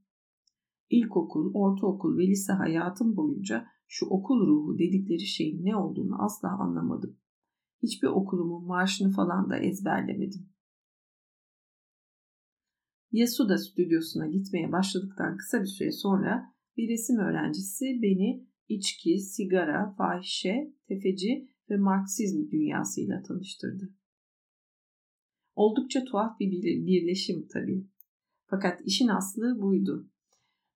[0.90, 7.16] İlkokul, ortaokul ve lise hayatım boyunca şu okul ruhu dedikleri şeyin ne olduğunu asla anlamadım.
[7.82, 10.48] Hiçbir okulumun marşını falan da ezberlemedim.
[13.12, 20.74] Yasuda stüdyosuna gitmeye başladıktan kısa bir süre sonra bir resim öğrencisi beni içki, sigara, fahişe,
[20.88, 23.94] tefeci ve Marksizm dünyasıyla tanıştırdı.
[25.54, 27.86] Oldukça tuhaf bir birleşim tabii.
[28.46, 30.10] Fakat işin aslı buydu.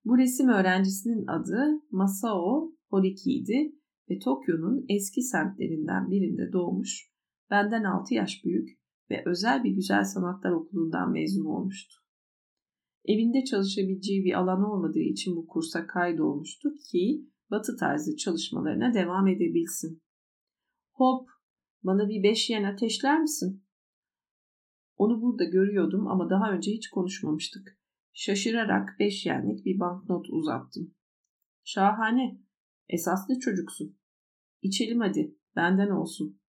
[0.05, 3.75] Bu resim öğrencisinin adı Masao Horiki'ydi
[4.09, 7.11] ve Tokyo'nun eski semtlerinden birinde doğmuş,
[7.49, 8.69] benden 6 yaş büyük
[9.09, 11.95] ve özel bir güzel sanatlar okulundan mezun olmuştu.
[13.05, 20.02] Evinde çalışabileceği bir alan olmadığı için bu kursa kaydolmuştu ki batı tarzı çalışmalarına devam edebilsin.
[20.93, 21.29] Hop,
[21.83, 23.63] bana bir beş yen ateşler misin?
[24.95, 27.79] Onu burada görüyordum ama daha önce hiç konuşmamıştık.
[28.13, 30.95] Şaşırarak beş yenlik bir banknot uzattım.
[31.63, 32.41] Şahane,
[32.89, 33.97] esaslı çocuksun.
[34.61, 36.39] İçelim hadi, benden olsun.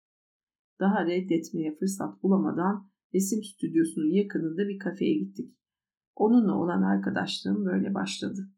[0.81, 5.57] Daha reddetmeye fırsat bulamadan resim stüdyosunun yakınında bir kafeye gittik.
[6.15, 8.51] Onunla olan arkadaşlığım böyle başladı.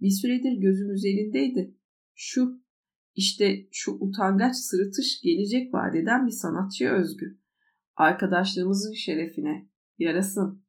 [0.00, 1.76] Bir süredir gözüm üzerindeydi.
[2.18, 2.62] Şu,
[3.14, 7.40] işte şu utangaç sırıtış gelecek vadeden bir sanatçıya özgü.
[7.96, 10.64] Arkadaşlığımızın şerefine, yarasın.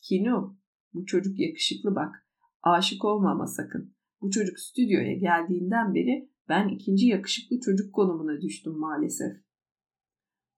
[0.00, 0.56] Kino,
[0.94, 2.28] bu çocuk yakışıklı bak.
[2.62, 3.94] Aşık olma ama sakın.
[4.20, 9.36] Bu çocuk stüdyoya geldiğinden beri ben ikinci yakışıklı çocuk konumuna düştüm maalesef.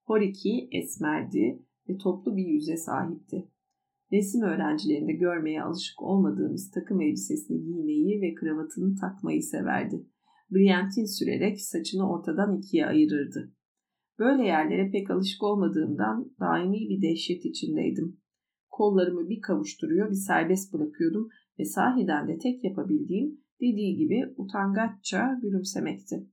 [0.02, 3.50] Horiki esmerdi ve toplu bir yüze sahipti.
[4.12, 10.06] Resim öğrencilerinde görmeye alışık olmadığımız takım elbisesini giymeyi ve kravatını takmayı severdi.
[10.50, 13.52] Briantin sürerek saçını ortadan ikiye ayırırdı.
[14.18, 18.20] Böyle yerlere pek alışık olmadığımdan daimi bir dehşet içindeydim.
[18.70, 26.26] Kollarımı bir kavuşturuyor, bir serbest bırakıyordum ve sahiden de tek yapabildiğim dediği gibi utangaçça gülümsemekti.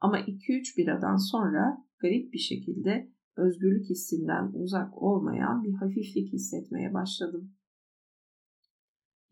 [0.00, 7.54] Ama 2-3 biradan sonra garip bir şekilde özgürlük hissinden uzak olmayan bir hafiflik hissetmeye başladım.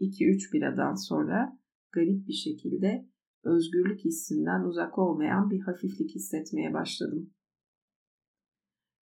[0.00, 1.58] 2-3 biradan sonra
[1.92, 3.08] garip bir şekilde
[3.44, 7.30] özgürlük hissinden uzak olmayan bir hafiflik hissetmeye başladım.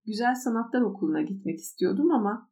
[0.07, 2.51] Güzel Sanatlar Okulu'na gitmek istiyordum ama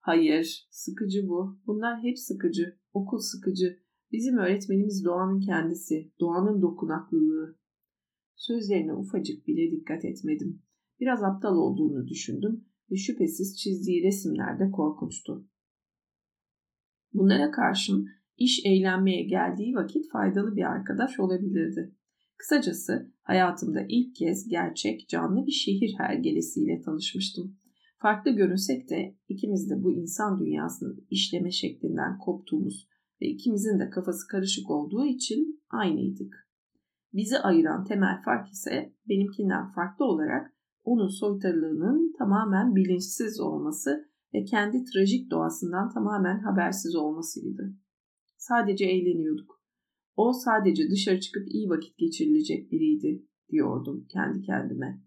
[0.00, 1.60] hayır, sıkıcı bu.
[1.66, 2.78] Bunlar hep sıkıcı.
[2.92, 3.78] Okul sıkıcı.
[4.12, 7.58] Bizim öğretmenimiz doğanın kendisi, doğanın dokunaklılığı.
[8.36, 10.62] Sözlerine ufacık bile dikkat etmedim.
[11.00, 15.48] Biraz aptal olduğunu düşündüm ve şüphesiz çizdiği resimler de korkunçtu.
[17.12, 18.06] Bunlara karşın
[18.36, 21.94] iş eğlenmeye geldiği vakit faydalı bir arkadaş olabilirdi.
[22.36, 27.58] Kısacası hayatımda ilk kez gerçek canlı bir şehir hergelesiyle tanışmıştım.
[27.98, 32.88] Farklı görünsek de ikimiz de bu insan dünyasının işleme şeklinden koptuğumuz
[33.22, 36.48] ve ikimizin de kafası karışık olduğu için aynıydık.
[37.12, 44.84] Bizi ayıran temel fark ise benimkinden farklı olarak onun soytarılığının tamamen bilinçsiz olması ve kendi
[44.84, 47.74] trajik doğasından tamamen habersiz olmasıydı.
[48.36, 49.62] Sadece eğleniyorduk.
[50.16, 55.02] O sadece dışarı çıkıp iyi vakit geçirilecek biriydi diyordum kendi kendime.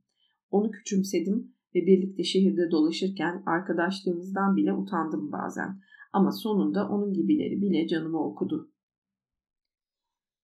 [0.50, 5.80] Onu küçümsedim ve birlikte şehirde dolaşırken arkadaşlığımızdan bile utandım bazen.
[6.14, 8.72] Ama sonunda onun gibileri bile canımı okudu.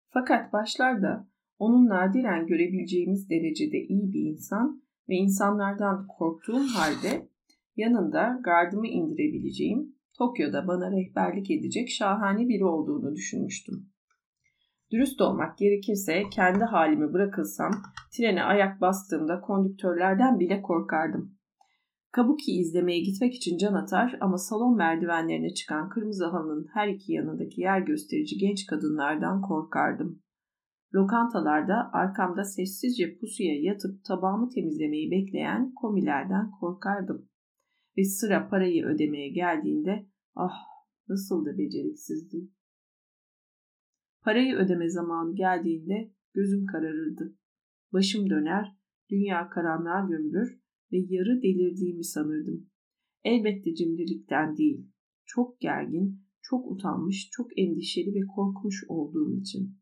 [0.09, 7.29] Fakat başlarda onun nadiren görebileceğimiz derecede iyi bir insan ve insanlardan korktuğum halde
[7.75, 13.89] yanında gardımı indirebileceğim, Tokyo'da bana rehberlik edecek şahane biri olduğunu düşünmüştüm.
[14.91, 17.71] Dürüst olmak gerekirse kendi halimi bırakılsam
[18.17, 21.37] trene ayak bastığımda kondüktörlerden bile korkardım.
[22.11, 27.61] Kabuki izlemeye gitmek için can atar ama salon merdivenlerine çıkan kırmızı halının her iki yanındaki
[27.61, 30.21] yer gösterici genç kadınlardan korkardım.
[30.95, 37.29] Lokantalarda arkamda sessizce pusuya yatıp tabağımı temizlemeyi bekleyen komilerden korkardım.
[37.97, 40.55] Ve sıra parayı ödemeye geldiğinde ah
[41.07, 42.51] nasıl da beceriksizdim.
[44.21, 47.37] Parayı ödeme zamanı geldiğinde gözüm kararırdı.
[47.93, 48.77] Başım döner,
[49.09, 52.69] dünya karanlığa gömülür ve yarı delirdiğimi sanırdım.
[53.23, 54.91] Elbette cimrilikten değil,
[55.25, 59.77] çok gergin, çok utanmış, çok endişeli ve korkmuş olduğum için.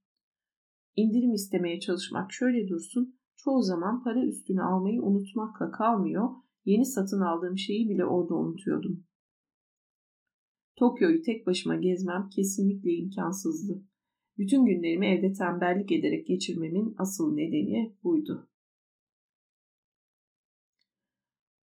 [0.95, 6.29] İndirim istemeye çalışmak şöyle dursun, çoğu zaman para üstüne almayı unutmakla kalmıyor,
[6.65, 9.03] yeni satın aldığım şeyi bile orada unutuyordum.
[10.75, 13.83] Tokyo'yu tek başıma gezmem kesinlikle imkansızdı.
[14.37, 18.49] Bütün günlerimi evde tembellik ederek geçirmemin asıl nedeni buydu.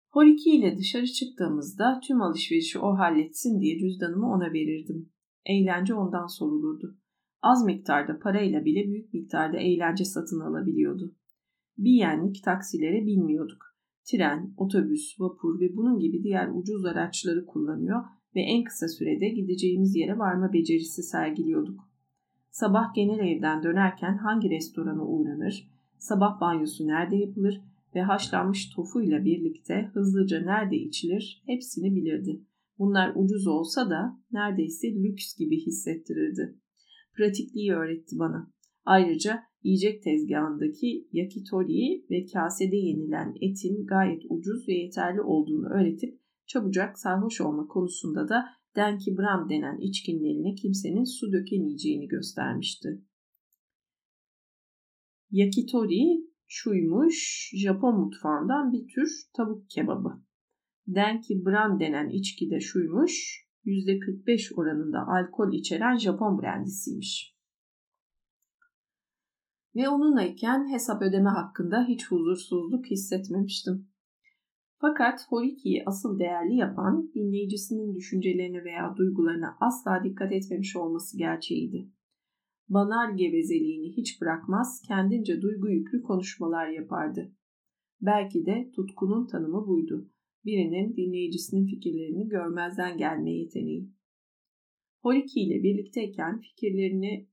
[0.09, 5.12] Horiki ile dışarı çıktığımızda tüm alışverişi o halletsin diye cüzdanımı ona verirdim.
[5.44, 6.98] Eğlence ondan sorulurdu.
[7.42, 11.14] Az miktarda parayla bile büyük miktarda eğlence satın alabiliyordu.
[11.79, 13.77] Bir yenlik taksilere binmiyorduk.
[14.05, 18.05] Tren, otobüs, vapur ve bunun gibi diğer ucuz araçları kullanıyor
[18.37, 21.81] ve en kısa sürede gideceğimiz yere varma becerisi sergiliyorduk.
[22.51, 27.61] Sabah genel evden dönerken hangi restorana uğranır, sabah banyosu nerede yapılır
[27.94, 32.40] ve haşlanmış tofuyla birlikte hızlıca nerede içilir hepsini bilirdi.
[32.79, 36.55] Bunlar ucuz olsa da neredeyse lüks gibi hissettirirdi.
[37.16, 38.52] Pratikliği öğretti bana.
[38.85, 46.98] Ayrıca yiyecek tezgahındaki yakitori ve kasede yenilen etin gayet ucuz ve yeterli olduğunu öğretip çabucak
[46.98, 48.44] sarhoş olma konusunda da
[48.76, 53.02] Denki Bram denen içkinin eline kimsenin su dökemeyeceğini göstermişti.
[55.31, 60.22] Yakitori şuymuş Japon mutfağından bir tür tavuk kebabı.
[60.87, 67.37] Denki Bram denen içki de şuymuş %45 oranında alkol içeren Japon brandisiymiş.
[69.76, 73.88] Ve onunlayken hesap ödeme hakkında hiç huzursuzluk hissetmemiştim.
[74.81, 81.90] Fakat Horiki'yi asıl değerli yapan dinleyicisinin düşüncelerine veya duygularına asla dikkat etmemiş olması gerçeğiydi.
[82.68, 87.33] Banal gevezeliğini hiç bırakmaz, kendince duygu yüklü konuşmalar yapardı.
[88.00, 90.11] Belki de tutkunun tanımı buydu.
[90.46, 93.90] Birinin dinleyicisinin fikirlerini görmezden gelme yeteneği.
[95.02, 97.28] Horiki ile birlikteyken fikirlerini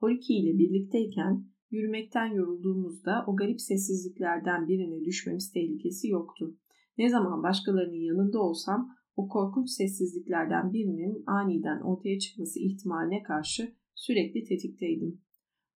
[0.00, 6.56] Horiki ile birlikteyken Yürümekten yorulduğumuzda o garip sessizliklerden birine düşmemiz tehlikesi yoktu.
[6.98, 14.44] Ne zaman başkalarının yanında olsam o korkunç sessizliklerden birinin aniden ortaya çıkması ihtimaline karşı sürekli
[14.44, 15.20] tetikteydim.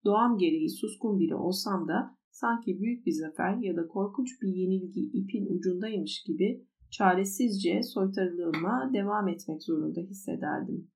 [0.05, 5.01] Doğam gereği suskun biri olsam da sanki büyük bir zafer ya da korkunç bir yenilgi
[5.01, 10.91] ipin ucundaymış gibi çaresizce soytarılığıma devam etmek zorunda hissederdim.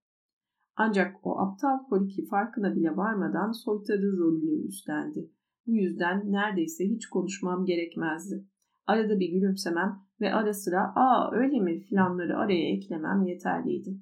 [0.77, 5.31] Ancak o aptal Holiki farkına bile varmadan soytarı rolünü üstlendi.
[5.67, 8.45] Bu yüzden neredeyse hiç konuşmam gerekmezdi.
[8.87, 14.01] Arada bir gülümsemem ve ara sıra ''Aa öyle mi?'' filanları araya eklemem yeterliydi.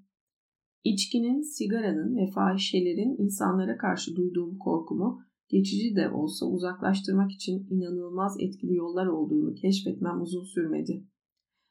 [0.84, 8.74] İçkinin, sigaranın ve fahişelerin insanlara karşı duyduğum korkumu geçici de olsa uzaklaştırmak için inanılmaz etkili
[8.74, 11.04] yollar olduğunu keşfetmem uzun sürmedi.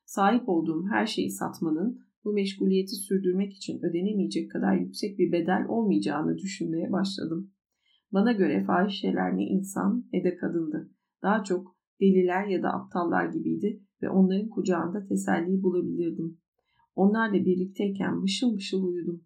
[0.05, 6.37] Sahip olduğum her şeyi satmanın bu meşguliyeti sürdürmek için ödenemeyecek kadar yüksek bir bedel olmayacağını
[6.37, 7.51] düşünmeye başladım.
[8.11, 10.91] Bana göre fahişeler ne insan ne de kadındı.
[11.21, 16.37] Daha çok deliler ya da aptallar gibiydi ve onların kucağında teselli bulabilirdim.
[16.95, 19.23] Onlarla birlikteyken mışıl mışıl uyudum.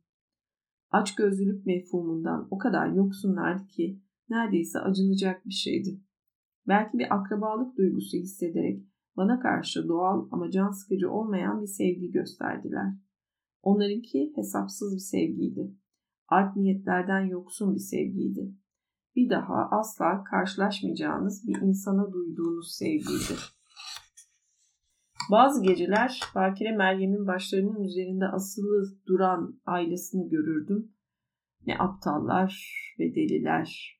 [0.91, 6.01] Açgözlülük mefhumundan o kadar yoksunlardı ki neredeyse acınacak bir şeydi.
[6.67, 8.83] Belki bir akrabalık duygusu hissederek
[9.17, 12.93] bana karşı doğal ama can sıkıcı olmayan bir sevgi gösterdiler.
[13.61, 15.75] Onlarınki hesapsız bir sevgiydi.
[16.27, 18.55] Art niyetlerden yoksun bir sevgiydi.
[19.15, 23.33] Bir daha asla karşılaşmayacağınız bir insana duyduğunuz sevgiydi.
[25.31, 30.91] Bazı geceler Bakire Meryem'in başlarının üzerinde asılı duran ailesini görürdüm
[31.65, 33.96] Ne aptallar ve deliler.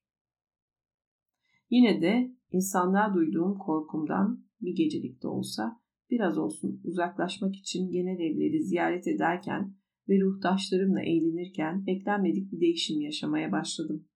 [1.69, 8.63] Yine de insanlığa duyduğum korkumdan bir gecelik de olsa biraz olsun uzaklaşmak için genel evleri
[8.63, 9.75] ziyaret ederken
[10.09, 14.07] ve ruhtaşlarımla eğlenirken beklenmedik bir değişim yaşamaya başladım.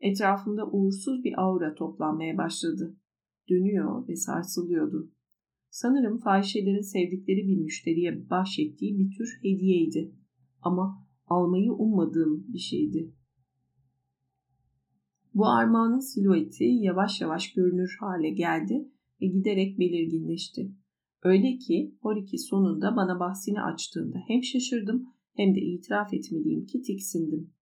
[0.00, 2.96] Etrafımda uğursuz bir aura toplanmaya başladı.
[3.50, 5.12] Dönüyor ve sarsılıyordu.
[5.70, 10.12] Sanırım fahişelerin sevdikleri bir müşteriye bahşettiği bir tür hediyeydi.
[10.62, 13.12] Ama almayı ummadığım bir şeydi.
[15.38, 18.88] Bu armağanın silueti yavaş yavaş görünür hale geldi
[19.22, 20.72] ve giderek belirginleşti.
[21.22, 27.54] Öyle ki Horiki sonunda bana bahsini açtığında hem şaşırdım hem de itiraf etmeliyim ki tiksindim.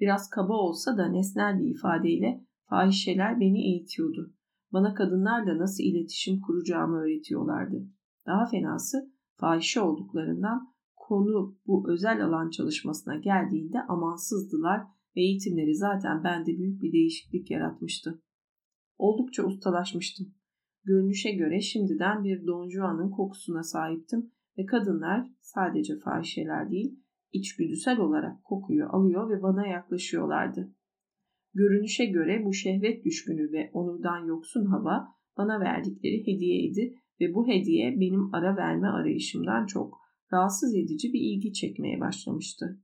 [0.00, 4.34] Biraz kaba olsa da nesnel bir ifadeyle fahişeler beni eğitiyordu.
[4.72, 7.86] Bana kadınlarla nasıl iletişim kuracağımı öğretiyorlardı.
[8.26, 16.82] Daha fenası fahişe olduklarından konu bu özel alan çalışmasına geldiğinde amansızdılar eğitimleri zaten bende büyük
[16.82, 18.22] bir değişiklik yaratmıştı.
[18.98, 20.34] Oldukça ustalaşmıştım.
[20.84, 27.00] Görünüşe göre şimdiden bir Don Juan'ın kokusuna sahiptim ve kadınlar sadece fahişeler değil,
[27.32, 30.74] içgüdüsel olarak kokuyu alıyor ve bana yaklaşıyorlardı.
[31.54, 38.00] Görünüşe göre bu şehvet düşkünü ve onurdan yoksun hava bana verdikleri hediyeydi ve bu hediye
[38.00, 39.98] benim ara verme arayışımdan çok
[40.32, 42.80] rahatsız edici bir ilgi çekmeye başlamıştı.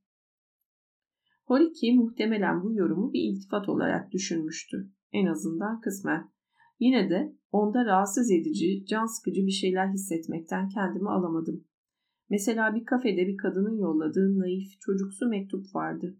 [1.44, 4.90] Horiki muhtemelen bu yorumu bir iltifat olarak düşünmüştü.
[5.12, 6.30] En azından kısmen.
[6.80, 11.64] Yine de onda rahatsız edici, can sıkıcı bir şeyler hissetmekten kendimi alamadım.
[12.30, 16.16] Mesela bir kafede bir kadının yolladığı naif, çocuksu mektup vardı.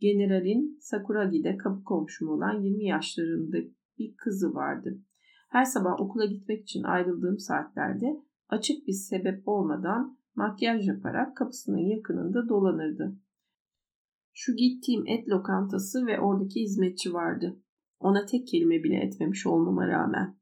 [0.00, 3.56] Generalin Sakuragi'de kapı komşum olan 20 yaşlarında
[3.98, 4.98] bir kızı vardı.
[5.48, 8.06] Her sabah okula gitmek için ayrıldığım saatlerde
[8.48, 13.16] açık bir sebep olmadan makyaj yaparak kapısının yakınında dolanırdı.
[14.38, 17.62] Şu gittiğim et lokantası ve oradaki hizmetçi vardı.
[17.98, 20.38] Ona tek kelime bile etmemiş olmama rağmen.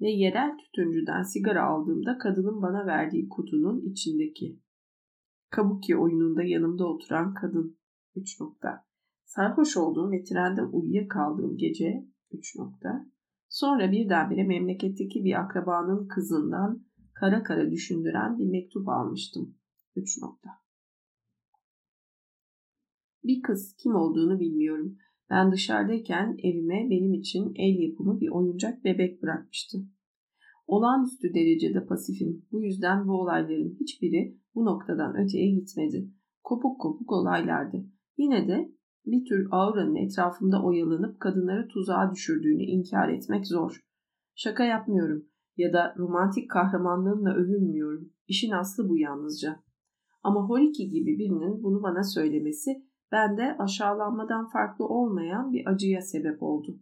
[0.00, 4.60] Ve yerel tütüncüden sigara aldığımda kadının bana verdiği kutunun içindeki.
[5.50, 7.78] Kabuki oyununda yanımda oturan kadın.
[8.16, 8.84] 3 nokta.
[9.24, 13.06] Sarhoş olduğum ve trende uyuyakaldığım gece 3 nokta.
[13.48, 16.84] Sonra birdenbire memleketteki bir akrabanın kızından
[17.14, 19.54] kara kara düşündüren bir mektup almıştım.
[19.96, 20.50] 3 nokta.
[23.28, 24.96] Bir kız kim olduğunu bilmiyorum.
[25.30, 29.78] Ben dışarıdayken evime benim için el yapımı bir oyuncak bebek bırakmıştı.
[30.66, 32.46] Olağanüstü derecede pasifim.
[32.52, 36.10] Bu yüzden bu olayların hiçbiri bu noktadan öteye gitmedi.
[36.44, 37.86] Kopuk kopuk olaylardı.
[38.18, 38.72] Yine de
[39.06, 43.80] bir tür auranın etrafımda oyalanıp kadınları tuzağa düşürdüğünü inkar etmek zor.
[44.34, 45.24] Şaka yapmıyorum
[45.56, 48.12] ya da romantik kahramanlığımla övünmüyorum.
[48.28, 49.62] İşin aslı bu yalnızca.
[50.22, 56.80] Ama Horiki gibi birinin bunu bana söylemesi bende aşağılanmadan farklı olmayan bir acıya sebep oldu.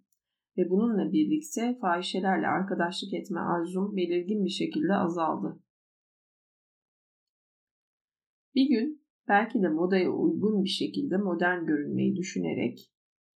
[0.59, 5.61] Ve bununla birlikte fahişelerle arkadaşlık etme arzum belirgin bir şekilde azaldı.
[8.55, 12.93] Bir gün belki de modaya uygun bir şekilde modern görünmeyi düşünerek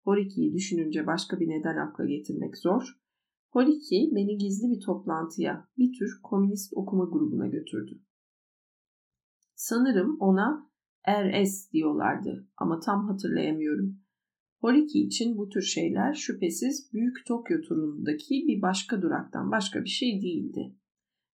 [0.07, 2.83] Horiki'yi düşününce başka bir neden akla getirmek zor.
[3.51, 8.01] Horiki beni gizli bir toplantıya, bir tür komünist okuma grubuna götürdü.
[9.55, 10.71] Sanırım ona
[11.09, 13.99] RS diyorlardı ama tam hatırlayamıyorum.
[14.61, 20.23] Horiki için bu tür şeyler şüphesiz Büyük Tokyo turundaki bir başka duraktan başka bir şey
[20.23, 20.77] değildi.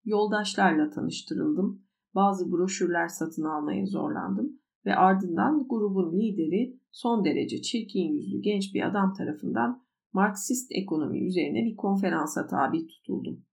[0.05, 1.83] Yoldaşlarla tanıştırıldım,
[2.15, 8.87] bazı broşürler satın almaya zorlandım ve ardından grubun lideri son derece çirkin yüzlü genç bir
[8.87, 13.45] adam tarafından Marksist ekonomi üzerine bir konferansa tabi tutuldum.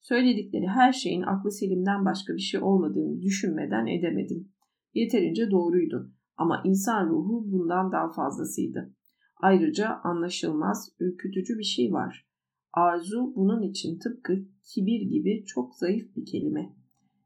[0.00, 4.52] Söyledikleri her şeyin aklı selimden başka bir şey olmadığını düşünmeden edemedim.
[4.94, 8.94] Yeterince doğruydu ama insan ruhu bundan daha fazlasıydı.
[9.36, 12.26] Ayrıca anlaşılmaz, ürkütücü bir şey var.
[12.72, 14.32] Arzu bunun için tıpkı
[14.64, 16.72] kibir gibi çok zayıf bir kelime.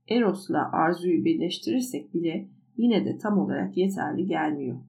[0.09, 4.81] Eros'la arzuyu birleştirirsek bile yine de tam olarak yeterli gelmiyor.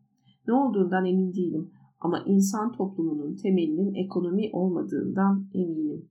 [0.47, 6.09] Ne olduğundan emin değilim ama insan toplumunun temelinin ekonomi olmadığından eminim.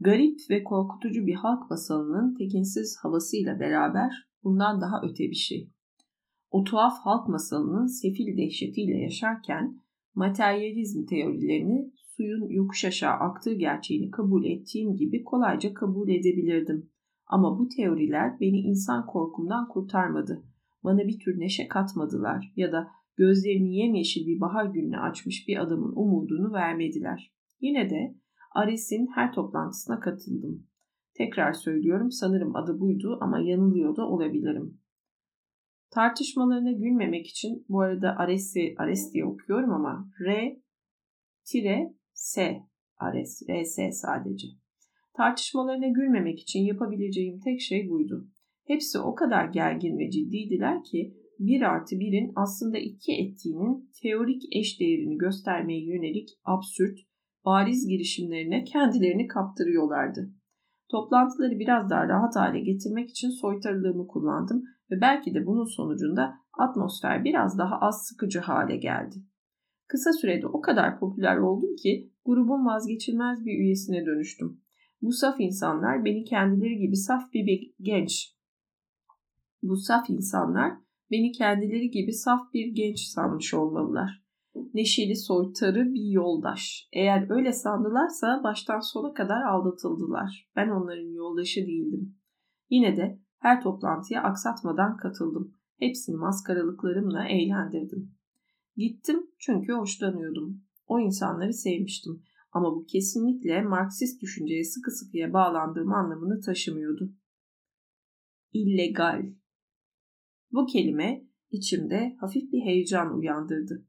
[0.00, 5.70] Garip ve korkutucu bir halk masalının tekinsiz havasıyla beraber bundan daha öte bir şey.
[6.50, 9.80] O tuhaf halk masalının sefil dehşetiyle yaşarken
[10.14, 16.90] materyalizm teorilerini suyun yokuş aşağı aktığı gerçeğini kabul ettiğim gibi kolayca kabul edebilirdim.
[17.26, 20.44] Ama bu teoriler beni insan korkumdan kurtarmadı.
[20.84, 25.92] Bana bir tür neşe katmadılar ya da gözlerini yemyeşil bir bahar gününe açmış bir adamın
[25.96, 27.32] umudunu vermediler.
[27.60, 28.16] Yine de
[28.54, 30.66] Ares'in her toplantısına katıldım.
[31.18, 34.80] Tekrar söylüyorum sanırım adı buydu ama yanılıyor da olabilirim.
[35.90, 40.56] Tartışmalarına gülmemek için bu arada Ares'i Ares diye okuyorum ama R
[41.44, 42.62] tire S
[42.98, 44.48] Ares, RS sadece.
[45.16, 48.28] Tartışmalarına gülmemek için yapabileceğim tek şey buydu.
[48.66, 54.80] Hepsi o kadar gergin ve ciddiydiler ki bir artı birin aslında iki ettiğinin teorik eş
[54.80, 56.98] değerini göstermeye yönelik absürt,
[57.44, 60.35] bariz girişimlerine kendilerini kaptırıyorlardı.
[60.88, 67.24] Toplantıları biraz daha rahat hale getirmek için soytarılığımı kullandım ve belki de bunun sonucunda atmosfer
[67.24, 69.16] biraz daha az sıkıcı hale geldi.
[69.88, 74.60] Kısa sürede o kadar popüler oldum ki grubun vazgeçilmez bir üyesine dönüştüm.
[75.02, 78.36] Bu saf insanlar beni kendileri gibi saf bir genç.
[79.62, 80.72] Bu saf insanlar
[81.10, 84.25] beni kendileri gibi saf bir genç sanmış olmalılar.
[84.74, 86.88] Neşeli soytarı bir yoldaş.
[86.92, 90.50] Eğer öyle sandılarsa baştan sona kadar aldatıldılar.
[90.56, 92.16] Ben onların yoldaşı değildim.
[92.70, 95.54] Yine de her toplantıya aksatmadan katıldım.
[95.78, 98.14] Hepsini maskaralıklarımla eğlendirdim.
[98.76, 100.62] Gittim çünkü hoşlanıyordum.
[100.86, 102.22] O insanları sevmiştim.
[102.52, 107.12] Ama bu kesinlikle Marksist düşünceye sıkı sıkıya bağlandığım anlamını taşımıyordu.
[108.52, 109.26] İllegal.
[110.52, 113.86] Bu kelime içimde hafif bir heyecan uyandırdı.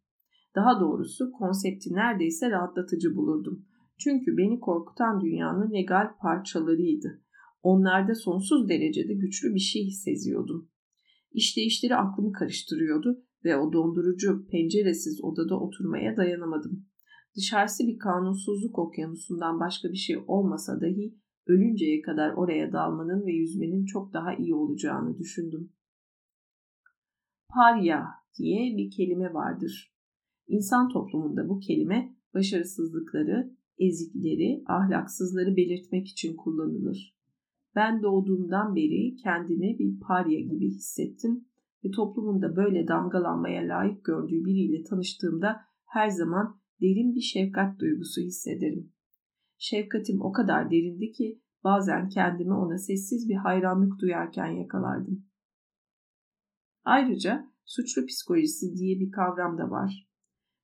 [0.58, 3.66] Daha doğrusu konsepti neredeyse rahatlatıcı bulurdum.
[3.98, 7.22] Çünkü beni korkutan dünyanın legal parçalarıydı.
[7.64, 10.70] Onlarda sonsuz derecede güçlü bir şey seziyordum.
[11.32, 16.86] İşleyişleri aklımı karıştırıyordu ve o dondurucu penceresiz odada oturmaya dayanamadım.
[17.36, 21.16] Dışarısı bir kanunsuzluk okyanusundan başka bir şey olmasa dahi
[21.48, 25.74] ölünceye kadar oraya dalmanın ve yüzmenin çok daha iyi olacağını düşündüm.
[27.50, 28.06] Parya
[28.38, 29.97] diye bir kelime vardır.
[30.48, 37.18] İnsan toplumunda bu kelime başarısızlıkları, ezikleri, ahlaksızları belirtmek için kullanılır.
[37.76, 41.46] Ben doğduğumdan beri kendimi bir parya gibi hissettim
[41.86, 48.94] ve toplumunda böyle damgalanmaya layık gördüğü biriyle tanıştığımda her zaman derin bir şefkat duygusu hissederim.
[49.58, 55.26] Şefkatim o kadar derindi ki bazen kendimi ona sessiz bir hayranlık duyarken yakalardım.
[56.84, 60.07] Ayrıca suçlu psikolojisi diye bir kavram da var.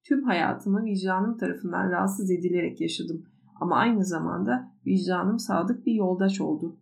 [0.04, 3.26] Tüm hayatımı vicdanım tarafından rahatsız edilerek yaşadım
[3.62, 6.80] ama aynı zamanda vicdanım sadık bir yoldaş oldu.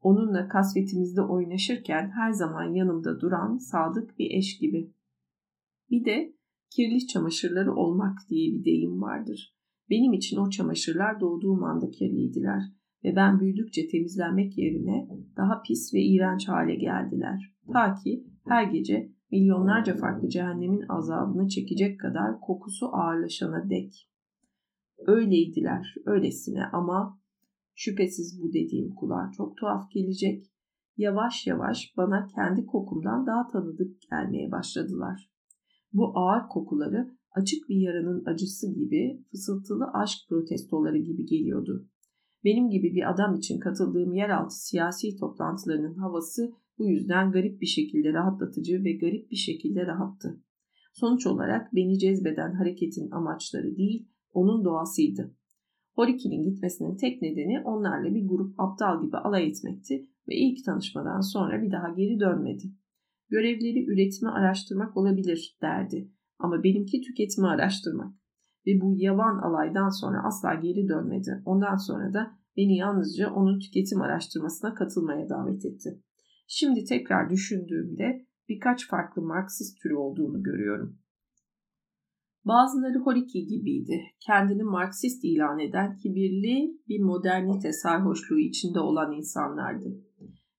[0.00, 4.92] Onunla kasvetimizde oynaşırken her zaman yanımda duran sadık bir eş gibi.
[5.90, 6.34] Bir de
[6.70, 9.54] kirli çamaşırları olmak diye bir deyim vardır.
[9.90, 12.62] Benim için o çamaşırlar doğduğum anda kirliydiler
[13.04, 17.54] ve ben büyüdükçe temizlenmek yerine daha pis ve iğrenç hale geldiler.
[17.72, 24.10] Ta ki her gece milyonlarca farklı cehennemin azabını çekecek kadar kokusu ağırlaşana dek.
[25.06, 27.20] Öyleydiler, öylesine ama
[27.74, 30.46] şüphesiz bu dediğim kulağa çok tuhaf gelecek.
[30.96, 35.30] Yavaş yavaş bana kendi kokumdan daha tanıdık gelmeye başladılar.
[35.92, 41.88] Bu ağır kokuları açık bir yaranın acısı gibi fısıltılı aşk protestoları gibi geliyordu.
[42.44, 48.12] Benim gibi bir adam için katıldığım yeraltı siyasi toplantılarının havası bu yüzden garip bir şekilde
[48.12, 50.40] rahatlatıcı ve garip bir şekilde rahattı.
[50.92, 55.34] Sonuç olarak beni cezbeden hareketin amaçları değil, onun doğasıydı.
[55.94, 61.62] Horiki'nin gitmesinin tek nedeni onlarla bir grup aptal gibi alay etmekti ve ilk tanışmadan sonra
[61.62, 62.64] bir daha geri dönmedi.
[63.28, 68.14] Görevleri üretimi araştırmak olabilir derdi ama benimki tüketimi araştırmak.
[68.66, 71.42] Ve bu yavan alaydan sonra asla geri dönmedi.
[71.44, 76.02] Ondan sonra da beni yalnızca onun tüketim araştırmasına katılmaya davet etti.
[76.46, 80.98] Şimdi tekrar düşündüğümde birkaç farklı Marksist türü olduğunu görüyorum.
[82.44, 84.00] Bazıları Horiki gibiydi.
[84.20, 90.04] Kendini Marksist ilan eden kibirli bir modernite sarhoşluğu içinde olan insanlardı.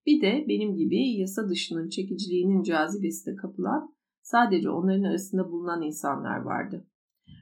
[0.05, 6.87] Bir de benim gibi yasa dışının çekiciliğinin cazibesine kapılan sadece onların arasında bulunan insanlar vardı.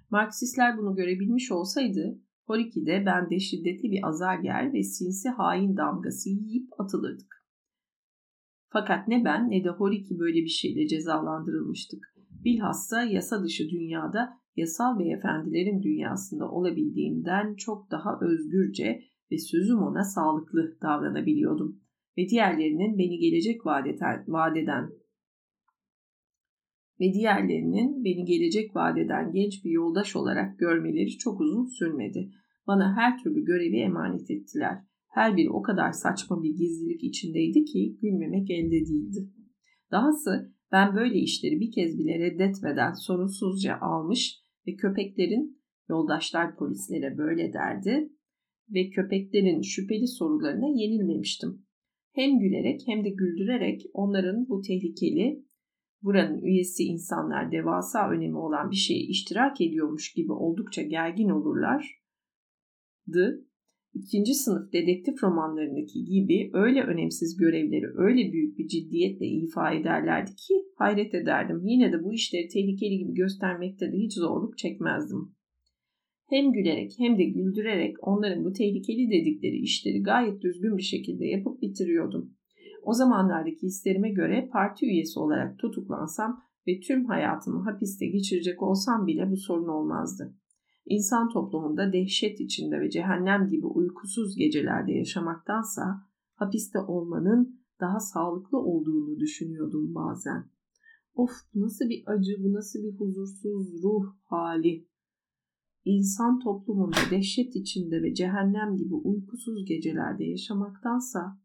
[0.10, 7.43] Marksistler bunu görebilmiş olsaydı Horiki'de bende şiddetli bir azarger ve sinsi hain damgası yiyip atılırdık.
[8.74, 12.16] Fakat ne ben ne de Horiki böyle bir şeyle cezalandırılmıştık.
[12.46, 19.02] Bilhassa yasa dışı dünyada yasal beyefendilerin dünyasında olabildiğimden çok daha özgürce
[19.32, 21.80] ve sözüm ona sağlıklı davranabiliyordum.
[22.18, 24.90] Ve diğerlerinin beni gelecek vadeden, vadeden
[27.00, 32.32] ve diğerlerinin beni gelecek vadeden genç bir yoldaş olarak görmeleri çok uzun sürmedi.
[32.68, 34.78] Bana her türlü görevi emanet ettiler.
[35.14, 39.30] Her biri o kadar saçma bir gizlilik içindeydi ki gülmemek elde değildi.
[39.92, 47.54] Dahası ben böyle işleri bir kez bile reddetmeden sorunsuzca almış ve köpeklerin yoldaşlar polislere böyle
[47.54, 48.10] derdi
[48.70, 51.66] ve köpeklerin şüpheli sorularına yenilmemiştim.
[52.14, 55.46] Hem gülerek hem de güldürerek onların bu tehlikeli
[56.02, 61.88] buranın üyesi insanlar devasa önemi olan bir şeye iştirak ediyormuş gibi oldukça gergin olurlardı.
[63.94, 70.54] İkinci sınıf dedektif romanlarındaki gibi öyle önemsiz görevleri öyle büyük bir ciddiyetle ifa ederlerdi ki
[70.78, 71.62] hayret ederdim.
[71.64, 75.36] Yine de bu işleri tehlikeli gibi göstermekte de hiç zorluk çekmezdim.
[76.30, 81.62] Hem gülerek hem de güldürerek onların bu tehlikeli dedikleri işleri gayet düzgün bir şekilde yapıp
[81.62, 82.34] bitiriyordum.
[82.84, 89.32] O zamanlardaki hislerime göre parti üyesi olarak tutuklansam ve tüm hayatımı hapiste geçirecek olsam bile
[89.32, 90.36] bu sorun olmazdı.
[90.86, 99.20] İnsan toplumunda dehşet içinde ve cehennem gibi uykusuz gecelerde yaşamaktansa hapiste olmanın daha sağlıklı olduğunu
[99.20, 100.50] düşünüyordum bazen.
[101.16, 104.88] Of nasıl bir acı, bu nasıl bir huzursuz ruh hali.
[105.86, 111.40] İnsan toplumunda dehşet içinde ve cehennem gibi uykusuz gecelerde yaşamaktansa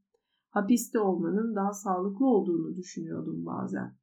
[0.48, 3.97] hapiste olmanın daha sağlıklı olduğunu düşünüyordum bazen.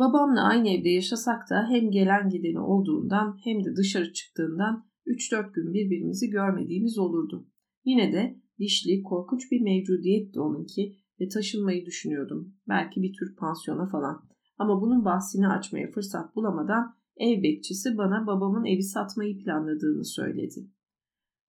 [0.00, 5.74] Babamla aynı evde yaşasak da hem gelen gideni olduğundan hem de dışarı çıktığından 3-4 gün
[5.74, 7.46] birbirimizi görmediğimiz olurdu.
[7.84, 12.54] Yine de dişli, korkunç bir mevcudiyetti onunki ve taşınmayı düşünüyordum.
[12.68, 14.28] Belki bir tür pansiyona falan.
[14.58, 20.70] Ama bunun bahsini açmaya fırsat bulamadan ev bekçisi bana babamın evi satmayı planladığını söyledi.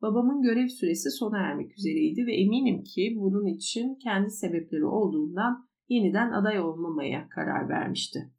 [0.01, 6.31] Babamın görev süresi sona ermek üzereydi ve eminim ki bunun için kendi sebepleri olduğundan yeniden
[6.31, 8.31] aday olmamaya karar vermişti.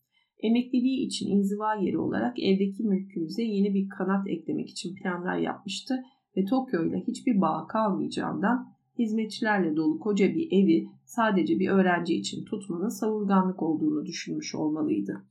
[0.43, 5.95] Emekliliği için inziva yeri olarak evdeki mülkümüze yeni bir kanat eklemek için planlar yapmıştı
[6.37, 12.45] ve Tokyo ile hiçbir bağ kalmayacağından hizmetçilerle dolu koca bir evi sadece bir öğrenci için
[12.45, 15.25] tutmanın savurganlık olduğunu düşünmüş olmalıydı.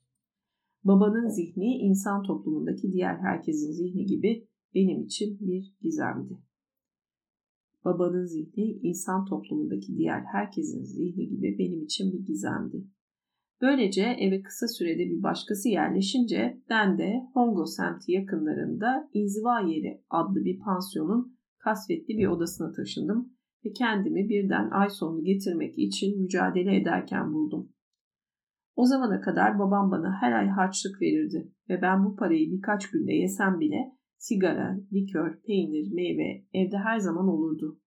[0.84, 6.38] Babanın zihni insan toplumundaki diğer herkesin zihni gibi benim için bir gizemdi.
[7.86, 12.88] Babanın zihni insan toplumundaki diğer herkesin zihni gibi benim için bir gizemdi.
[13.62, 20.46] Böylece eve kısa sürede bir başkası yerleşince ben de Hongo semti yakınlarında İnziva Yeri adlı
[20.46, 23.34] bir pansiyonun kasvetli bir odasına taşındım
[23.66, 27.74] ve kendimi birden ay sonunu getirmek için mücadele ederken buldum.
[28.76, 33.14] O zamana kadar babam bana her ay harçlık verirdi ve ben bu parayı birkaç günde
[33.14, 37.82] yesem bile sigara, likör, peynir, meyve evde her zaman olurdu.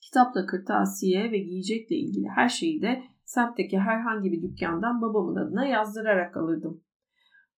[0.00, 6.36] Kitapla kırtasiye ve giyecekle ilgili her şeyi de semtteki herhangi bir dükkandan babamın adına yazdırarak
[6.36, 6.84] alırdım.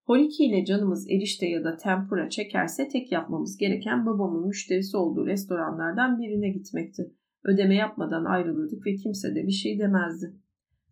[0.05, 6.18] Holiki ile canımız erişte ya da tempura çekerse tek yapmamız gereken babamın müşterisi olduğu restoranlardan
[6.18, 7.14] birine gitmekti.
[7.45, 10.35] Ödeme yapmadan ayrılırdık ve kimse de bir şey demezdi.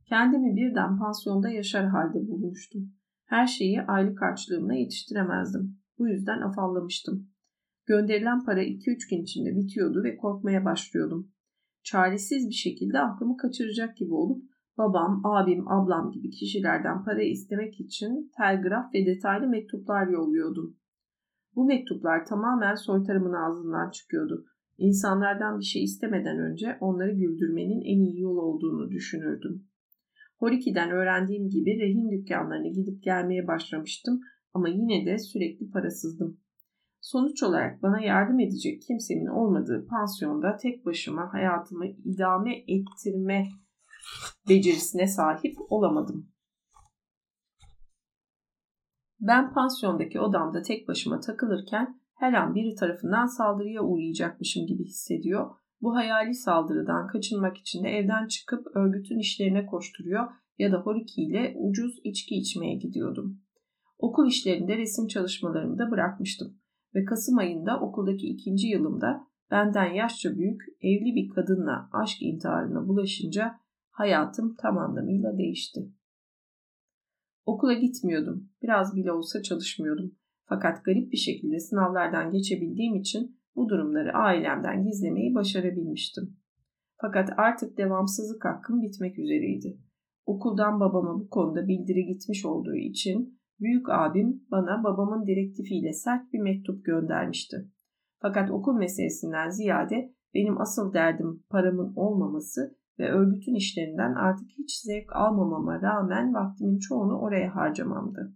[0.08, 2.92] Kendimi birden pansiyonda yaşar halde bulmuştum.
[3.24, 5.78] Her şeyi aylık harçlığımla yetiştiremezdim.
[5.98, 7.30] Bu yüzden afallamıştım.
[7.86, 11.32] Gönderilen para 2-3 gün içinde bitiyordu ve korkmaya başlıyordum.
[11.82, 14.47] Çaresiz bir şekilde aklımı kaçıracak gibi olup
[14.78, 20.76] babam, abim, ablam gibi kişilerden para istemek için telgraf ve detaylı mektuplar yolluyordum.
[21.54, 24.44] Bu mektuplar tamamen soytarımın ağzından çıkıyordu.
[24.78, 29.68] İnsanlardan bir şey istemeden önce onları güldürmenin en iyi yol olduğunu düşünürdüm.
[30.38, 34.20] Horiki'den öğrendiğim gibi rehin dükkanlarına gidip gelmeye başlamıştım
[34.54, 36.40] ama yine de sürekli parasızdım.
[37.00, 43.44] Sonuç olarak bana yardım edecek kimsenin olmadığı pansiyonda tek başıma hayatımı idame ettirme
[44.48, 46.32] becerisine sahip olamadım.
[49.20, 55.50] Ben pansiyondaki odamda tek başıma takılırken her an biri tarafından saldırıya uğrayacakmışım gibi hissediyor.
[55.82, 60.28] Bu hayali saldırıdan kaçınmak için de evden çıkıp örgütün işlerine koşturuyor
[60.58, 63.40] ya da Horiki ile ucuz içki içmeye gidiyordum.
[63.98, 66.58] Okul işlerinde resim çalışmalarımı da bırakmıştım
[66.94, 73.54] ve Kasım ayında okuldaki ikinci yılımda benden yaşça büyük evli bir kadınla aşk intiharına bulaşınca
[73.98, 75.80] hayatım tam anlamıyla değişti.
[77.46, 78.50] Okula gitmiyordum.
[78.62, 80.12] Biraz bile olsa çalışmıyordum.
[80.44, 86.36] Fakat garip bir şekilde sınavlardan geçebildiğim için bu durumları ailemden gizlemeyi başarabilmiştim.
[87.00, 89.78] Fakat artık devamsızlık hakkım bitmek üzereydi.
[90.26, 96.40] Okuldan babama bu konuda bildiri gitmiş olduğu için büyük abim bana babamın direktifiyle sert bir
[96.40, 97.56] mektup göndermişti.
[98.18, 105.16] Fakat okul meselesinden ziyade benim asıl derdim paramın olmaması ve örgütün işlerinden artık hiç zevk
[105.16, 108.34] almamama rağmen vaktimin çoğunu oraya harcamamdı.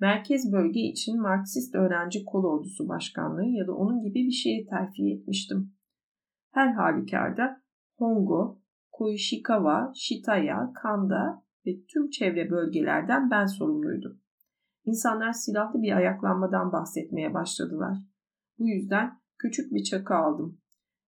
[0.00, 5.12] Merkez bölge için Marksist öğrenci kol ordusu başkanlığı ya da onun gibi bir şeye terfi
[5.12, 5.72] etmiştim.
[6.50, 7.62] Her halükarda
[7.96, 8.60] Hongo,
[8.92, 14.20] Koishikawa, Shitaya, Kanda ve tüm çevre bölgelerden ben sorumluydum.
[14.84, 17.98] İnsanlar silahlı bir ayaklanmadan bahsetmeye başladılar.
[18.58, 20.59] Bu yüzden küçük bir çakı aldım.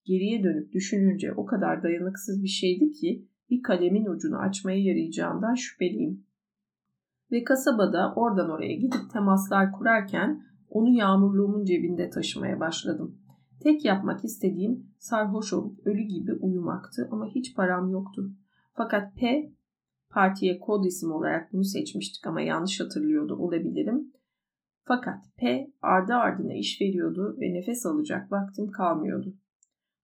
[0.10, 6.24] Geriye dönüp düşününce o kadar dayanıksız bir şeydi ki bir kalemin ucunu açmaya yarayacağından şüpheliyim.
[7.32, 13.18] Ve kasabada oradan oraya gidip temaslar kurarken onu yağmurluğumun cebinde taşımaya başladım.
[13.60, 18.32] Tek yapmak istediğim sarhoş olup ölü gibi uyumaktı ama hiç param yoktu.
[18.74, 19.52] Fakat P
[20.10, 24.14] partiye kod isim olarak bunu seçmiştik ama yanlış hatırlıyordu olabilirim.
[24.84, 29.34] Fakat P ardı ardına iş veriyordu ve nefes alacak vaktim kalmıyordu.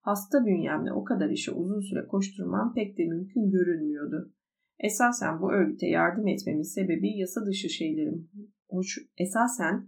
[0.06, 4.34] Hasta bünyemle o kadar işe uzun süre koşturmam pek de mümkün görünmüyordu.
[4.80, 8.30] Esasen bu örgüte yardım etmemin sebebi yasa dışı şeylerim.
[8.70, 9.88] Hoş, esasen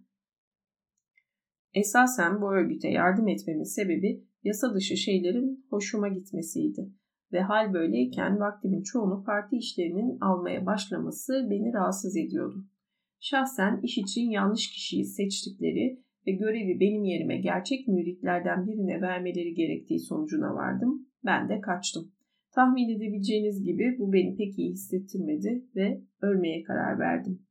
[1.73, 6.89] Esasen bu örgüte yardım etmemin sebebi yasa dışı şeylerin hoşuma gitmesiydi.
[7.33, 12.65] Ve hal böyleyken vaktimin çoğunu parti işlerinin almaya başlaması beni rahatsız ediyordu.
[13.19, 19.99] Şahsen iş için yanlış kişiyi seçtikleri ve görevi benim yerime gerçek müritlerden birine vermeleri gerektiği
[19.99, 21.07] sonucuna vardım.
[21.25, 22.11] Ben de kaçtım.
[22.55, 27.41] Tahmin edebileceğiniz gibi bu beni pek iyi hissettirmedi ve ölmeye karar verdim.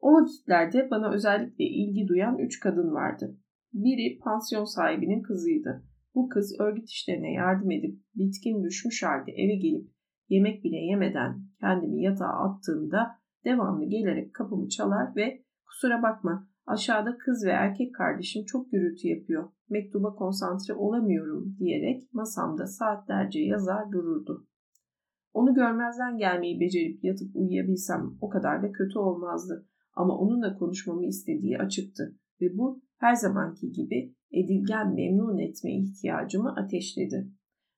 [0.00, 3.38] O vakitlerde bana özellikle ilgi duyan üç kadın vardı.
[3.72, 5.84] Biri pansiyon sahibinin kızıydı.
[6.14, 9.90] Bu kız örgüt işlerine yardım edip bitkin düşmüş halde eve gelip
[10.28, 13.10] yemek bile yemeden kendimi yatağa attığımda
[13.44, 19.48] devamlı gelerek kapımı çalar ve kusura bakma aşağıda kız ve erkek kardeşim çok gürültü yapıyor.
[19.70, 24.46] Mektuba konsantre olamıyorum diyerek masamda saatlerce yazar dururdu.
[25.32, 29.68] Onu görmezden gelmeyi becerip yatıp uyuyabilsem o kadar da kötü olmazdı.
[29.94, 37.28] Ama onunla konuşmamı istediği açıktı ve bu her zamanki gibi edilgen memnun etme ihtiyacımı ateşledi.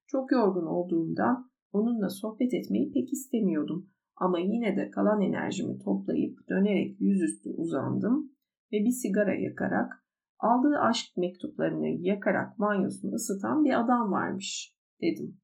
[0.06, 7.00] Çok yorgun olduğumdan onunla sohbet etmeyi pek istemiyordum ama yine de kalan enerjimi toplayıp dönerek
[7.00, 8.33] yüzüstü uzandım
[8.74, 10.04] ve bir sigara yakarak
[10.38, 15.40] aldığı aşk mektuplarını yakarak banyosunu ısıtan bir adam varmış dedim.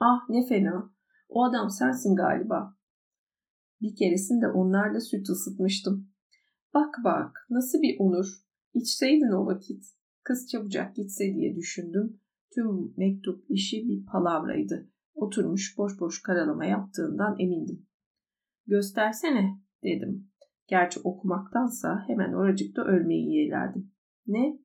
[0.00, 0.90] Ah ne fena.
[1.28, 2.76] O adam sensin galiba.
[3.80, 6.08] Bir keresinde onlarla süt ısıtmıştım.
[6.74, 8.26] Bak bak nasıl bir onur.
[8.74, 9.84] İçseydin o vakit.
[10.24, 12.20] Kız çabucak gitse diye düşündüm.
[12.54, 14.90] Tüm mektup işi bir palavraydı.
[15.14, 17.86] Oturmuş boş boş karalama yaptığından emindim.
[18.66, 20.30] Göstersene dedim.
[20.68, 23.92] Gerçi okumaktansa hemen oracıkta ölmeyi yeğlerdim.
[24.26, 24.58] Ne?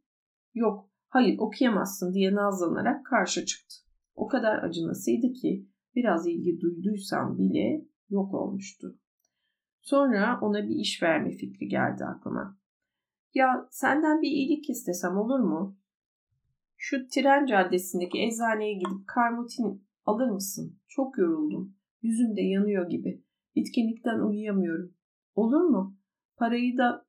[0.54, 3.76] Yok, hayır okuyamazsın diye nazlanarak karşı çıktı.
[4.16, 9.00] O kadar acınasıydı ki biraz ilgi duyduysam bile yok olmuştu.
[9.82, 12.58] Sonra ona bir iş verme fikri geldi aklıma.
[13.34, 15.78] Ya senden bir iyilik istesem olur mu?
[16.78, 20.80] Şu tren caddesindeki eczaneye gidip karmotin alır mısın?
[20.88, 21.76] Çok yoruldum.
[22.02, 23.24] Yüzüm de yanıyor gibi.
[23.56, 24.96] Bitkinlikten uyuyamıyorum.
[25.36, 25.98] Olur mu?
[26.38, 27.06] Parayı da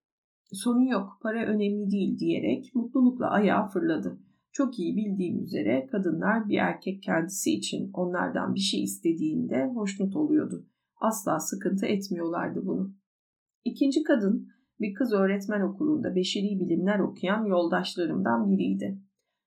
[0.53, 4.19] sorun yok, para önemli değil diyerek mutlulukla ayağa fırladı.
[4.53, 10.67] Çok iyi bildiğim üzere kadınlar bir erkek kendisi için onlardan bir şey istediğinde hoşnut oluyordu.
[11.01, 12.95] Asla sıkıntı etmiyorlardı bunu.
[13.65, 14.49] İkinci kadın
[14.81, 18.99] bir kız öğretmen okulunda beşeri bilimler okuyan yoldaşlarımdan biriydi.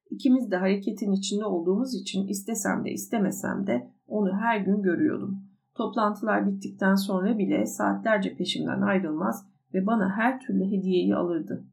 [0.10, 5.45] İkimiz de hareketin içinde olduğumuz için istesem de istemesem de onu her gün görüyordum.
[5.78, 11.66] Toplantılar bittikten sonra bile saatlerce peşimden ayrılmaz ve bana her türlü hediyeyi alırdı.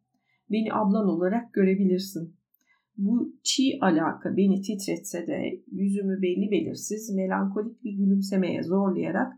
[0.51, 2.37] Beni ablan olarak görebilirsin.
[2.97, 9.33] Bu çiğ alaka beni titretse de yüzümü belli belirsiz melankolik bir gülümsemeye zorlayarak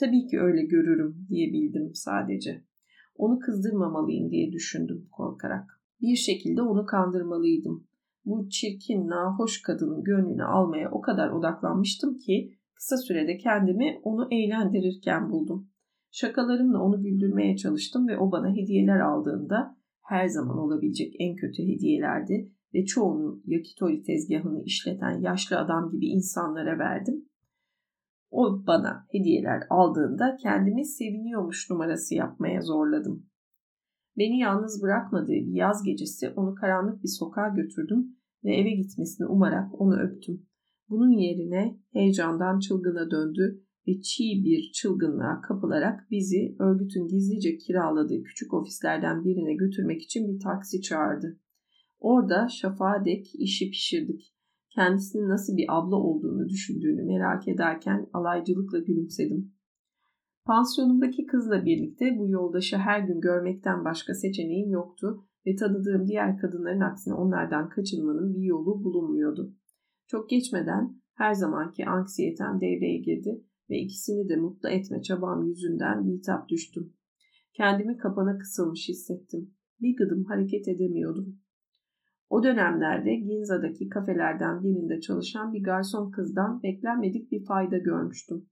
[0.00, 2.64] tabii ki öyle görürüm diyebildim sadece.
[3.14, 5.80] Onu kızdırmamalıyım diye düşündüm korkarak.
[6.00, 7.88] Bir şekilde onu kandırmalıydım.
[8.24, 15.30] Bu çirkin, nahoş kadının gönlünü almaya o kadar odaklanmıştım ki kısa sürede kendimi onu eğlendirirken
[15.30, 15.70] buldum.
[16.10, 22.52] Şakalarımla onu güldürmeye çalıştım ve o bana hediyeler aldığında her zaman olabilecek en kötü hediyelerdi
[22.74, 27.28] ve çoğunu yakitori tezgahını işleten yaşlı adam gibi insanlara verdim.
[28.30, 33.26] O bana hediyeler aldığında kendimi seviniyormuş numarası yapmaya zorladım.
[34.18, 39.80] Beni yalnız bırakmadığı bir yaz gecesi onu karanlık bir sokağa götürdüm ve eve gitmesini umarak
[39.80, 40.47] onu öptüm.
[40.90, 48.54] Bunun yerine heyecandan çılgına döndü ve çiğ bir çılgınlığa kapılarak bizi örgütün gizlice kiraladığı küçük
[48.54, 51.40] ofislerden birine götürmek için bir taksi çağırdı.
[52.00, 54.34] Orada şafağa dek işi pişirdik.
[54.74, 59.52] Kendisinin nasıl bir abla olduğunu düşündüğünü merak ederken alaycılıkla gülümsedim.
[60.44, 66.80] Pansiyonumdaki kızla birlikte bu yoldaşı her gün görmekten başka seçeneğim yoktu ve tanıdığım diğer kadınların
[66.80, 69.54] aksine onlardan kaçınmanın bir yolu bulunmuyordu.
[70.08, 76.48] Çok geçmeden her zamanki anksiyetem devreye girdi ve ikisini de mutlu etme çabam yüzünden bitap
[76.48, 76.92] düştüm.
[77.52, 79.54] Kendimi kapana kısılmış hissettim.
[79.80, 81.40] Bir gıdım hareket edemiyordum.
[82.30, 88.46] O dönemlerde Ginza'daki kafelerden birinde çalışan bir garson kızdan beklenmedik bir fayda görmüştüm.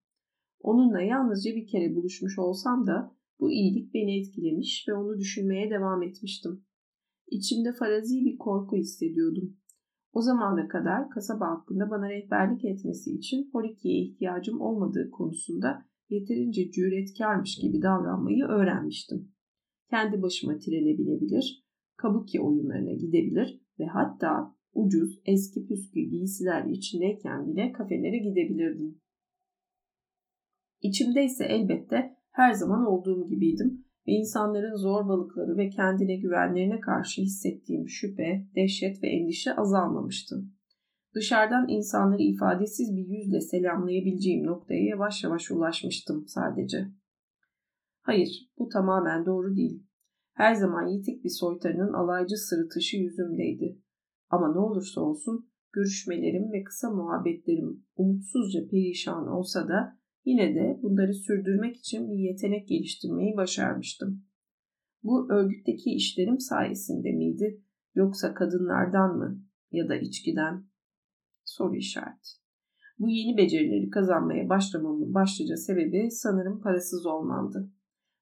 [0.61, 6.03] Onunla yalnızca bir kere buluşmuş olsam da bu iyilik beni etkilemiş ve onu düşünmeye devam
[6.03, 6.65] etmiştim.
[7.31, 9.57] İçimde farazi bir korku hissediyordum.
[10.17, 17.59] O zamana kadar kasaba hakkında bana rehberlik etmesi için Horiki'ye ihtiyacım olmadığı konusunda yeterince cüretkarmış
[17.59, 19.33] gibi davranmayı öğrenmiştim.
[19.91, 21.65] Kendi başıma trene binebilir,
[21.97, 29.01] kabuki oyunlarına gidebilir ve hatta ucuz eski püskü giysiler içindeyken bile kafelere gidebilirdim.
[30.83, 37.89] İçimde ise elbette her zaman olduğum gibiydim ve insanların zorbalıkları ve kendine güvenlerine karşı hissettiğim
[37.89, 40.45] şüphe, dehşet ve endişe azalmamıştı.
[41.15, 46.87] Dışarıdan insanları ifadesiz bir yüzle selamlayabileceğim noktaya yavaş yavaş ulaşmıştım sadece.
[48.03, 49.83] Hayır, bu tamamen doğru değil.
[50.33, 53.79] Her zaman yitik bir soytarının alaycı sırıtışı yüzümdeydi.
[54.31, 59.96] Ama ne olursa olsun görüşmelerim ve kısa muhabbetlerim umutsuzca perişan olsa da
[60.27, 64.25] Yine de bunları sürdürmek için bir yetenek geliştirmeyi başarmıştım.
[65.03, 67.63] Bu örgütteki işlerim sayesinde miydi
[67.95, 70.65] yoksa kadınlardan mı ya da içkiden?
[71.45, 72.29] Soru işareti.
[72.99, 77.71] Bu yeni becerileri kazanmaya başlamamın başlıca sebebi sanırım parasız olmamdı.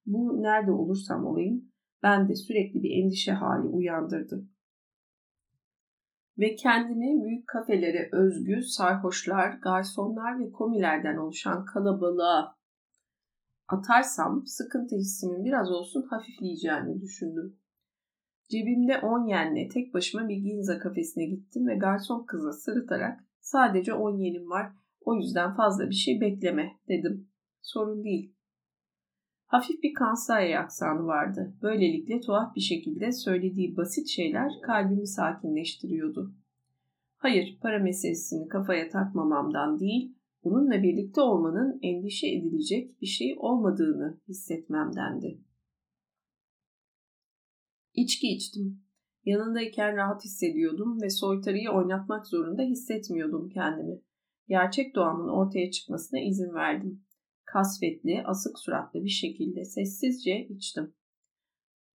[0.06, 4.48] Bu nerede olursam olayım ben de sürekli bir endişe hali uyandırdı
[6.38, 12.56] ve kendimi büyük kafelere özgü sarhoşlar, garsonlar ve komilerden oluşan kalabalığa
[13.68, 17.56] atarsam sıkıntı hissimin biraz olsun hafifleyeceğini düşündüm.
[18.50, 24.18] Cebimde 10 yenle tek başıma bir Ginza kafesine gittim ve garson kıza sırıtarak sadece 10
[24.18, 27.28] yenim var o yüzden fazla bir şey bekleme dedim.
[27.62, 28.33] Sorun değil.
[29.54, 31.54] Hafif bir Kansai aksanı vardı.
[31.62, 36.34] Böylelikle tuhaf bir şekilde söylediği basit şeyler kalbimi sakinleştiriyordu.
[37.16, 45.40] Hayır, para meselesini kafaya takmamamdan değil, onunla birlikte olmanın endişe edilecek bir şey olmadığını hissetmemdendi.
[47.94, 48.82] İçki içtim.
[49.24, 54.00] Yanındayken rahat hissediyordum ve soytarıyı oynatmak zorunda hissetmiyordum kendimi.
[54.48, 57.03] Gerçek doğamın ortaya çıkmasına izin verdim
[57.54, 60.94] kasvetli, asık suratlı bir şekilde sessizce içtim.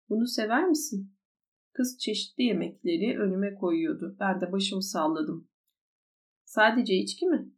[0.09, 1.13] Bunu sever misin?
[1.73, 4.17] Kız çeşitli yemekleri önüme koyuyordu.
[4.19, 5.49] Ben de başımı salladım.
[6.43, 7.51] Sadece içki mi?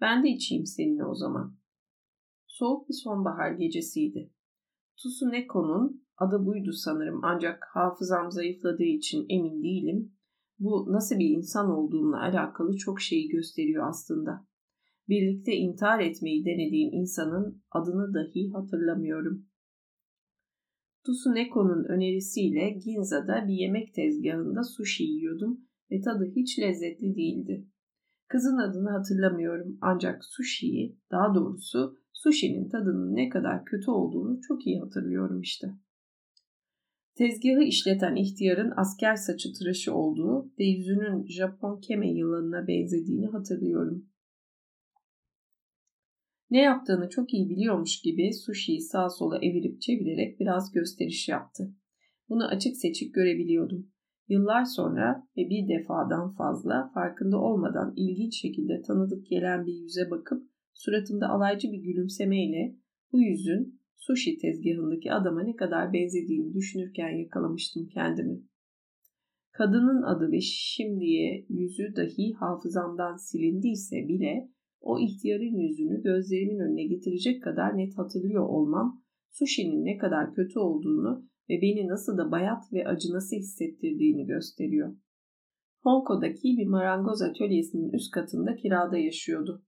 [0.00, 1.58] Ben de içeyim seninle o zaman.
[2.46, 4.32] Soğuk bir sonbahar gecesiydi.
[4.96, 10.16] Tusuneko'nun adı buydu sanırım ancak hafızam zayıfladığı için emin değilim.
[10.58, 14.46] Bu nasıl bir insan olduğumla alakalı çok şeyi gösteriyor aslında
[15.08, 19.46] birlikte intihar etmeyi denediğim insanın adını dahi hatırlamıyorum.
[21.06, 27.66] Tusuneko'nun önerisiyle Ginza'da bir yemek tezgahında sushi yiyordum ve tadı hiç lezzetli değildi.
[28.28, 34.80] Kızın adını hatırlamıyorum ancak sushi'yi, daha doğrusu sushi'nin tadının ne kadar kötü olduğunu çok iyi
[34.80, 35.66] hatırlıyorum işte.
[37.14, 44.11] Tezgahı işleten ihtiyarın asker saçı tıraşı olduğu ve yüzünün Japon keme yılanına benzediğini hatırlıyorum.
[46.52, 51.74] Ne yaptığını çok iyi biliyormuş gibi sushi'yi sağa sola evirip çevirerek biraz gösteriş yaptı.
[52.28, 53.90] Bunu açık seçik görebiliyordum.
[54.28, 60.50] Yıllar sonra ve bir defadan fazla farkında olmadan ilginç şekilde tanıdık gelen bir yüze bakıp
[60.74, 62.76] suratımda alaycı bir gülümsemeyle
[63.12, 68.42] bu yüzün sushi tezgahındaki adama ne kadar benzediğini düşünürken yakalamıştım kendimi.
[69.52, 74.48] Kadının adı ve şimdiye yüzü dahi hafızamdan silindiyse bile
[74.82, 81.24] o ihtiyarın yüzünü gözlerimin önüne getirecek kadar net hatırlıyor olmam, sushi'nin ne kadar kötü olduğunu
[81.50, 84.96] ve beni nasıl da bayat ve acınası hissettirdiğini gösteriyor.
[85.82, 89.64] Honko'daki bir marangoz atölyesinin üst katında kirada yaşıyordu.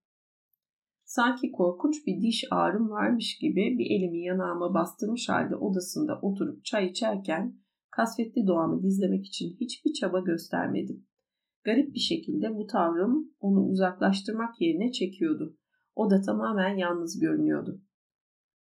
[1.05, 6.87] Sanki korkunç bir diş ağrım varmış gibi bir elimi yanağıma bastırmış halde odasında oturup çay
[6.87, 7.59] içerken
[7.91, 11.07] kasvetli doğamı gizlemek için hiçbir çaba göstermedim.
[11.65, 15.57] Garip bir şekilde bu tavrım onu uzaklaştırmak yerine çekiyordu.
[15.95, 17.81] O da tamamen yalnız görünüyordu.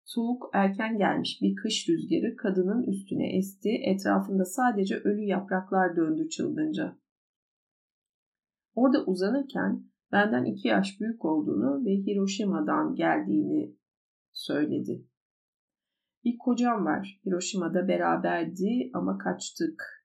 [0.04, 6.98] Soğuk erken gelmiş bir kış rüzgarı kadının üstüne esti, etrafında sadece ölü yapraklar döndü çılgınca.
[8.74, 13.76] Orada uzanırken benden iki yaş büyük olduğunu ve Hiroşima'dan geldiğini
[14.32, 15.06] söyledi.
[16.24, 17.20] Bir kocam var.
[17.26, 20.03] Hiroşima'da beraberdi ama kaçtık.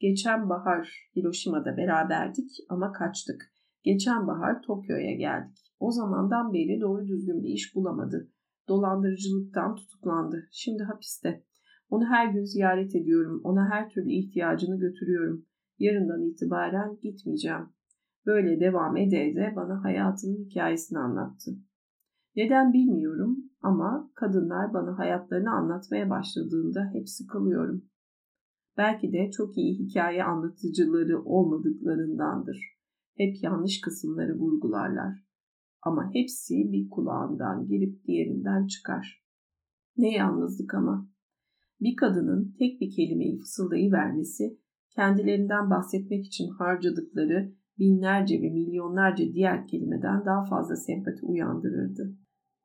[0.00, 3.52] Geçen bahar Hiroşima'da beraberdik ama kaçtık.
[3.82, 5.58] Geçen bahar Tokyo'ya geldik.
[5.80, 8.30] O zamandan beri doğru düzgün bir iş bulamadı.
[8.68, 10.48] Dolandırıcılıktan tutuklandı.
[10.52, 11.44] Şimdi hapiste.
[11.90, 13.40] Onu her gün ziyaret ediyorum.
[13.44, 15.46] Ona her türlü ihtiyacını götürüyorum.
[15.78, 17.68] Yarından itibaren gitmeyeceğim.
[18.26, 21.50] Böyle devam ede ede bana hayatının hikayesini anlattı.
[22.36, 27.89] Neden bilmiyorum ama kadınlar bana hayatlarını anlatmaya başladığında hep sıkılıyorum.
[28.76, 32.80] Belki de çok iyi hikaye anlatıcıları olmadıklarındandır.
[33.16, 35.24] Hep yanlış kısımları vurgularlar.
[35.82, 39.24] Ama hepsi bir kulağından girip diğerinden çıkar.
[39.96, 41.10] Ne yalnızlık ama.
[41.80, 44.58] Bir kadının tek bir kelimeyi fısıldayıvermesi,
[44.90, 52.16] kendilerinden bahsetmek için harcadıkları binlerce ve milyonlarca diğer kelimeden daha fazla sempati uyandırırdı.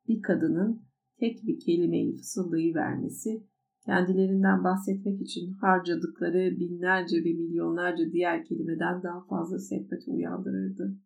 [0.08, 0.86] Bir kadının
[1.20, 3.48] tek bir kelimeyi fısıldayıvermesi,
[3.86, 10.98] kendilerinden bahsetmek için harcadıkları binlerce ve milyonlarca diğer kelimeden daha fazla sempati uyandırırdı.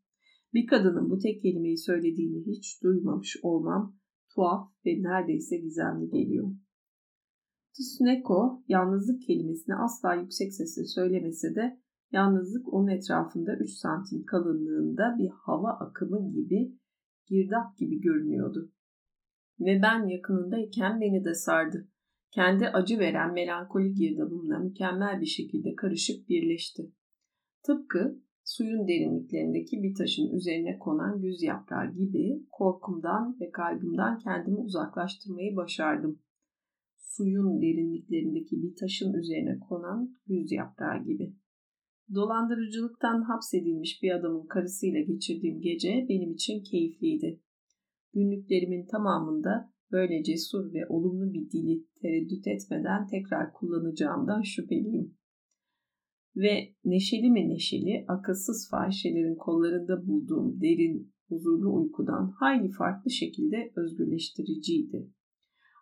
[0.54, 3.96] Bir kadının bu tek kelimeyi söylediğini hiç duymamış olmam
[4.36, 6.52] tuhaf ve neredeyse gizemli geliyor.
[7.74, 11.80] Tsuneko yalnızlık kelimesini asla yüksek sesle söylemese de
[12.12, 16.78] yalnızlık onun etrafında 3 santim kalınlığında bir hava akımı gibi
[17.28, 18.72] girdap gibi görünüyordu.
[19.60, 21.88] Ve ben yakınındayken beni de sardı.
[22.32, 26.92] Kendi acı veren melankoli girdabımla mükemmel bir şekilde karışıp birleşti.
[27.64, 35.56] Tıpkı suyun derinliklerindeki bir taşın üzerine konan güz yaprağı gibi korkumdan ve kaygımdan kendimi uzaklaştırmayı
[35.56, 36.20] başardım.
[36.98, 41.36] Suyun derinliklerindeki bir taşın üzerine konan güz yaprağı gibi.
[42.14, 47.42] Dolandırıcılıktan hapsedilmiş bir adamın karısıyla geçirdiğim gece benim için keyifliydi.
[48.14, 55.20] Günlüklerimin tamamında böyle cesur ve olumlu bir dili tereddüt etmeden tekrar kullanacağımdan şüpheliyim
[56.36, 65.10] ve neşeli mi neşeli, akılsız fahişelerin kollarında bulduğum derin, huzurlu uykudan hayli farklı şekilde özgürleştiriciydi.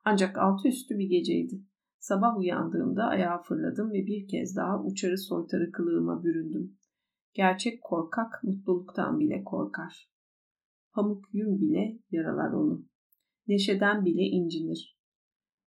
[0.06, 1.62] Ancak altı üstü bir geceydi.
[2.00, 6.78] Sabah uyandığımda ayağa fırladım ve bir kez daha uçarı soytarı kılığıma büründüm.
[7.34, 10.12] Gerçek korkak mutluluktan bile korkar.
[10.94, 12.86] Pamuk yün bile yaralar onu.
[13.48, 14.98] Neşeden bile incinir.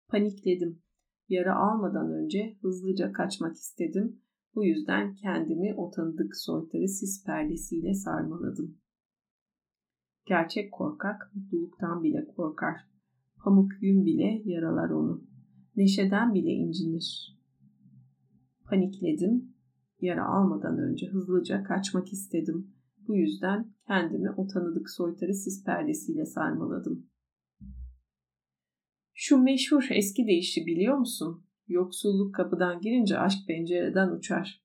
[0.09, 0.83] Panikledim.
[1.29, 8.79] Yara almadan önce hızlıca kaçmak istedim bu yüzden kendimi o tanıdık soytarı sis perdesiyle sarmaladım.
[10.27, 12.77] Gerçek korkak mutluluktan bile korkar.
[13.45, 15.25] Pamuk yün bile yaralar onu.
[15.77, 17.39] Neşeden bile incinir.
[18.69, 19.55] Panikledim.
[20.01, 22.75] Yara almadan önce hızlıca kaçmak istedim.
[23.09, 27.07] Bu yüzden kendimi o tanıdık soytarı sis perdesiyle sarmaladım.
[29.27, 31.45] Şu meşhur eski deyişi biliyor musun?
[31.69, 34.63] Yoksulluk kapıdan girince aşk pencereden uçar.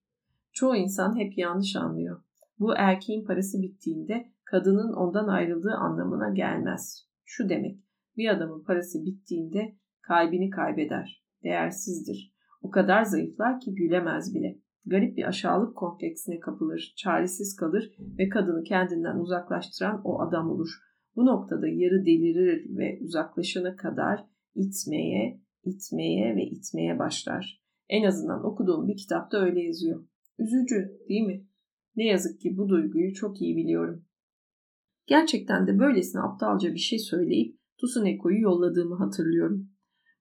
[0.53, 2.21] Çoğu insan hep yanlış anlıyor.
[2.59, 7.07] Bu erkeğin parası bittiğinde kadının ondan ayrıldığı anlamına gelmez.
[7.25, 7.79] Şu demek,
[8.17, 12.33] bir adamın parası bittiğinde kalbini kaybeder, değersizdir.
[12.61, 14.59] O kadar zayıflar ki gülemez bile.
[14.85, 20.69] Garip bir aşağılık kompleksine kapılır, çaresiz kalır ve kadını kendinden uzaklaştıran o adam olur.
[21.15, 27.63] Bu noktada yarı delirir ve uzaklaşana kadar itmeye, itmeye ve itmeye başlar.
[27.89, 30.05] En azından okuduğum bir kitapta öyle yazıyor.
[30.39, 31.47] Üzücü değil mi?
[31.95, 34.05] Ne yazık ki bu duyguyu çok iyi biliyorum.
[35.07, 39.69] Gerçekten de böylesine aptalca bir şey söyleyip Tusuneko'yu yolladığımı hatırlıyorum.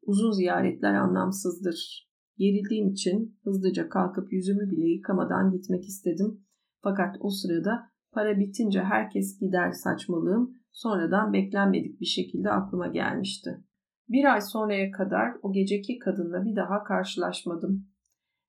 [0.03, 2.09] Uzun ziyaretler anlamsızdır.
[2.39, 6.45] Gerildiğim için hızlıca kalkıp yüzümü bile yıkamadan gitmek istedim.
[6.83, 13.65] Fakat o sırada para bitince herkes gider saçmalığım sonradan beklenmedik bir şekilde aklıma gelmişti.
[14.09, 17.89] Bir ay sonraya kadar o geceki kadınla bir daha karşılaşmadım.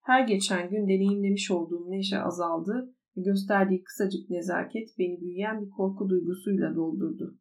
[0.01, 6.10] Her geçen gün deneyimlemiş olduğum neşe azaldı ve gösterdiği kısacık nezaket beni büyüyen bir korku
[6.10, 7.39] duygusuyla doldurdu.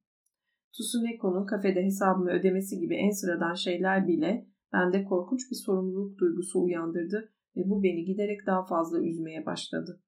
[0.73, 7.33] Tsuneko'nun kafede hesabımı ödemesi gibi en sıradan şeyler bile bende korkunç bir sorumluluk duygusu uyandırdı
[7.57, 10.03] ve bu beni giderek daha fazla üzmeye başladı.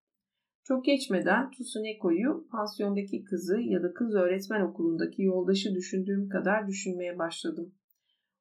[0.64, 7.74] Çok geçmeden Tsuneko'yu pansiyondaki kızı ya da kız öğretmen okulundaki yoldaşı düşündüğüm kadar düşünmeye başladım.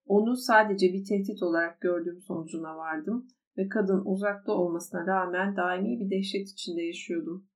[0.10, 6.10] Onu sadece bir tehdit olarak gördüğüm sonucuna vardım ve kadın uzakta olmasına rağmen daimi bir
[6.10, 7.48] dehşet içinde yaşıyordum.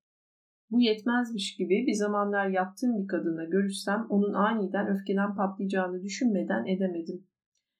[0.71, 7.27] Bu yetmezmiş gibi bir zamanlar yaptığım bir kadınla görüşsem onun aniden öfkeden patlayacağını düşünmeden edemedim.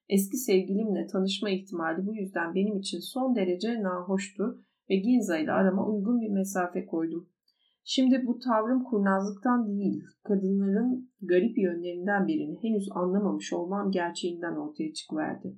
[0.10, 5.88] Eski sevgilimle tanışma ihtimali bu yüzden benim için son derece nahoştu ve Ginza ile arama
[5.88, 7.30] uygun bir mesafe koydum.
[7.86, 15.58] Şimdi bu tavrım kurnazlıktan değil, kadınların garip yönlerinden birini henüz anlamamış olmam gerçeğinden ortaya çıkıverdi.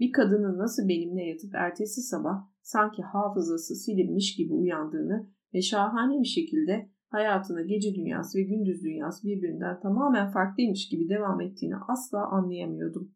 [0.00, 6.28] Bir kadının nasıl benimle yatıp ertesi sabah sanki hafızası silinmiş gibi uyandığını ve şahane bir
[6.28, 13.14] şekilde hayatına gece dünyası ve gündüz dünyası birbirinden tamamen farklıymış gibi devam ettiğini asla anlayamıyordum.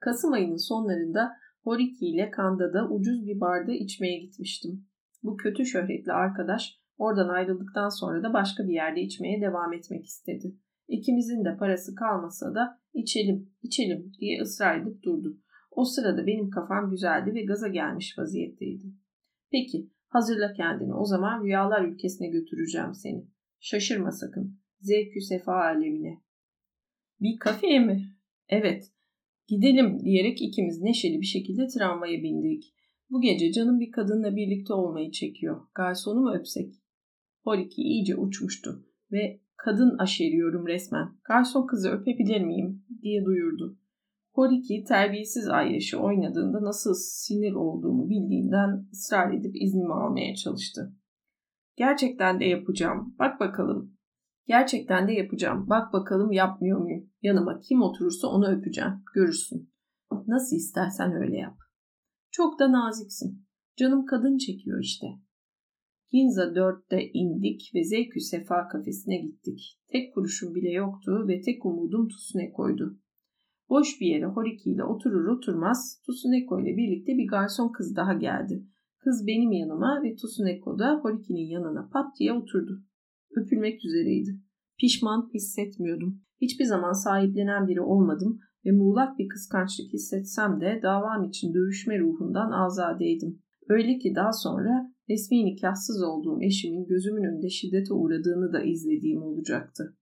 [0.00, 4.86] Kasım ayının sonlarında Horiki ile Kanda'da ucuz bir barda içmeye gitmiştim.
[5.22, 10.56] Bu kötü şöhretli arkadaş oradan ayrıldıktan sonra da başka bir yerde içmeye devam etmek istedi.
[10.88, 15.38] İkimizin de parası kalmasa da içelim, içelim diye ısrar edip durdu.
[15.70, 18.86] O sırada benim kafam güzeldi ve gaza gelmiş vaziyetteydi.
[19.52, 20.94] Peki, hazırla kendini.
[20.94, 23.26] O zaman rüyalar ülkesine götüreceğim seni.
[23.60, 24.58] Şaşırma sakın.
[24.80, 26.22] Zevkü sefa alemine.
[27.20, 28.14] Bir kafeye mi?
[28.48, 28.84] Evet.
[29.48, 32.74] Gidelim diyerek ikimiz neşeli bir şekilde tramvaya bindik.
[33.10, 35.60] Bu gece canım bir kadınla birlikte olmayı çekiyor.
[35.74, 36.74] Garsonu mu öpsek?
[37.44, 41.08] Holiki iyice uçmuştu ve kadın aşeriyorum resmen.
[41.24, 43.78] Garson kızı öpebilir miyim diye duyurdu.
[44.32, 50.96] Horiki terbiyesiz Ayyaş'ı oynadığında nasıl sinir olduğumu bildiğinden ısrar edip iznimi almaya çalıştı.
[51.76, 53.14] Gerçekten de yapacağım.
[53.18, 53.96] Bak bakalım.
[54.46, 55.68] Gerçekten de yapacağım.
[55.68, 57.10] Bak bakalım yapmıyor muyum?
[57.22, 58.92] Yanıma kim oturursa onu öpeceğim.
[59.14, 59.70] Görürsün.
[60.26, 61.58] Nasıl istersen öyle yap.
[62.30, 63.46] Çok da naziksin.
[63.76, 65.06] Canım kadın çekiyor işte.
[66.14, 69.60] Ginza 4'te indik ve Zevkü Sefa kafesine gittik.
[69.92, 72.98] Tek kuruşum bile yoktu ve tek umudum Tusune koydu.
[73.68, 78.66] Boş bir yere Horiki ile oturur oturmaz Tusuneko ile birlikte bir garson kız daha geldi.
[78.98, 82.82] Kız benim yanıma ve Tusuneko da Horiki'nin yanına pat diye oturdu.
[83.36, 84.40] Öpülmek üzereydi.
[84.80, 86.20] Pişman hissetmiyordum.
[86.40, 92.50] Hiçbir zaman sahiplenen biri olmadım ve muğlak bir kıskançlık hissetsem de davam için dövüşme ruhundan
[92.50, 93.42] azadeydim.
[93.68, 99.96] Öyle ki daha sonra resmi nikahsız olduğum eşimin gözümün önünde şiddete uğradığını da izlediğim olacaktı.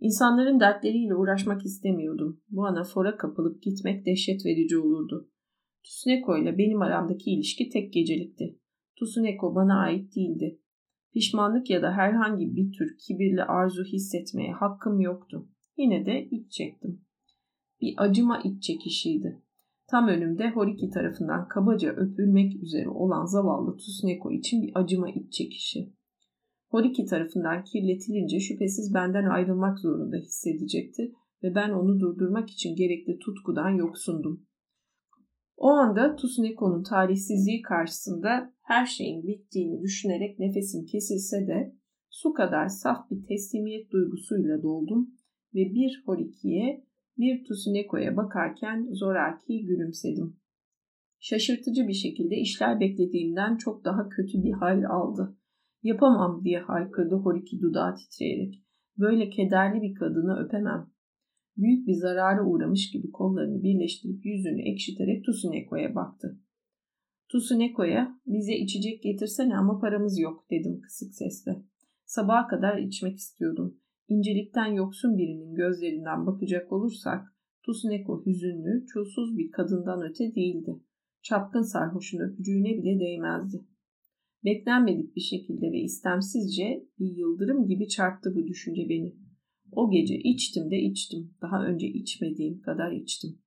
[0.00, 2.40] İnsanların dertleriyle uğraşmak istemiyordum.
[2.50, 5.30] Bu ana fora kapılıp gitmek dehşet verici olurdu.
[5.84, 8.58] Tusuneko ile benim aramdaki ilişki tek gecelikti.
[8.96, 10.60] Tusuneko bana ait değildi.
[11.12, 15.48] Pişmanlık ya da herhangi bir tür kibirli arzu hissetmeye hakkım yoktu.
[15.76, 17.00] Yine de iç çektim.
[17.80, 19.42] Bir acıma iç çekişiydi.
[19.90, 25.92] Tam önümde Horiki tarafından kabaca öpülmek üzere olan zavallı Tusuneko için bir acıma iç çekişi.
[26.68, 31.12] Horiki tarafından kirletilince şüphesiz benden ayrılmak zorunda hissedecekti
[31.42, 34.46] ve ben onu durdurmak için gerekli tutkudan yoksundum.
[35.56, 41.76] O anda Tusuneko'nun talihsizliği karşısında her şeyin bittiğini düşünerek nefesim kesilse de
[42.10, 45.10] su kadar saf bir teslimiyet duygusuyla doldum
[45.54, 46.84] ve bir Horiki'ye
[47.18, 50.36] bir Tusuneko'ya bakarken zoraki gülümsedim.
[51.20, 55.36] Şaşırtıcı bir şekilde işler beklediğimden çok daha kötü bir hal aldı.
[55.82, 58.54] Yapamam diye haykırdı Horiki dudağı titreyerek.
[58.98, 60.90] Böyle kederli bir kadını öpemem.
[61.56, 66.40] Büyük bir zarara uğramış gibi kollarını birleştirip yüzünü ekşiterek Tusuneko'ya baktı.
[67.28, 71.62] Tusuneko'ya bize içecek getirsene ama paramız yok dedim kısık sesle.
[72.04, 73.80] Sabaha kadar içmek istiyordum.
[74.08, 80.80] İncelikten yoksun birinin gözlerinden bakacak olursak Tusuneko hüzünlü, çulsuz bir kadından öte değildi.
[81.22, 83.64] Çapkın sarhoşun öpücüğüne bile değmezdi.
[84.44, 89.14] Beklenmedik bir şekilde ve istemsizce bir yıldırım gibi çarptı bu düşünce beni.
[89.72, 91.34] O gece içtim de içtim.
[91.42, 93.38] Daha önce içmediğim kadar içtim.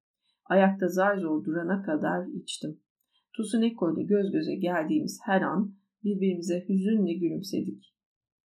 [0.46, 2.80] Ayakta zar zor durana kadar içtim.
[3.36, 7.94] Tusuneko ile göz göze geldiğimiz her an birbirimize hüzünle gülümsedik.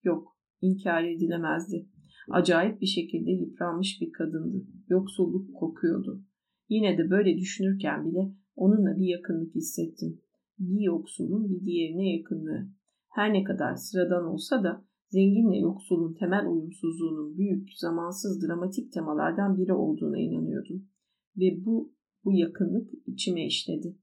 [0.04, 1.88] Yok, inkar edilemezdi.
[2.30, 4.66] Acayip bir şekilde yıpranmış bir kadındı.
[4.88, 6.24] Yoksulluk kokuyordu.
[6.68, 10.20] Yine de böyle düşünürken bile onunla bir yakınlık hissettim
[10.58, 12.68] bir yoksulun bir diğerine yakınlığı.
[13.08, 19.72] Her ne kadar sıradan olsa da zenginle yoksulun temel uyumsuzluğunun büyük, zamansız dramatik temalardan biri
[19.72, 20.88] olduğuna inanıyordum.
[21.36, 21.94] Ve bu,
[22.24, 23.96] bu yakınlık içime işledi.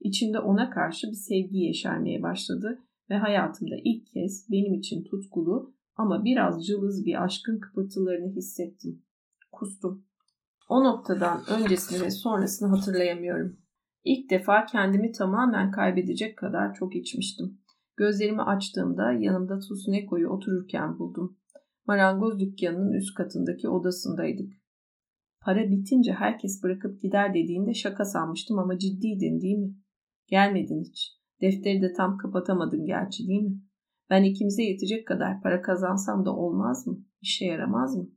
[0.00, 2.78] İçimde ona karşı bir sevgi yeşermeye başladı
[3.10, 9.02] ve hayatımda ilk kez benim için tutkulu ama biraz cılız bir aşkın kıpırtılarını hissettim.
[9.52, 10.04] Kustum.
[10.68, 13.56] O noktadan öncesini ve sonrasını hatırlayamıyorum.
[14.04, 17.58] İlk defa kendimi tamamen kaybedecek kadar çok içmiştim.
[17.96, 21.38] Gözlerimi açtığımda yanımda Tusuneko'yu otururken buldum.
[21.86, 24.52] Marangoz dükkanının üst katındaki odasındaydık.
[25.40, 29.74] Para bitince herkes bırakıp gider dediğinde şaka sanmıştım ama ciddiydin değil mi?
[30.26, 31.12] Gelmedin hiç.
[31.40, 33.60] Defteri de tam kapatamadın gerçi değil mi?
[34.10, 37.04] Ben ikimize yetecek kadar para kazansam da olmaz mı?
[37.20, 38.10] İşe yaramaz mı?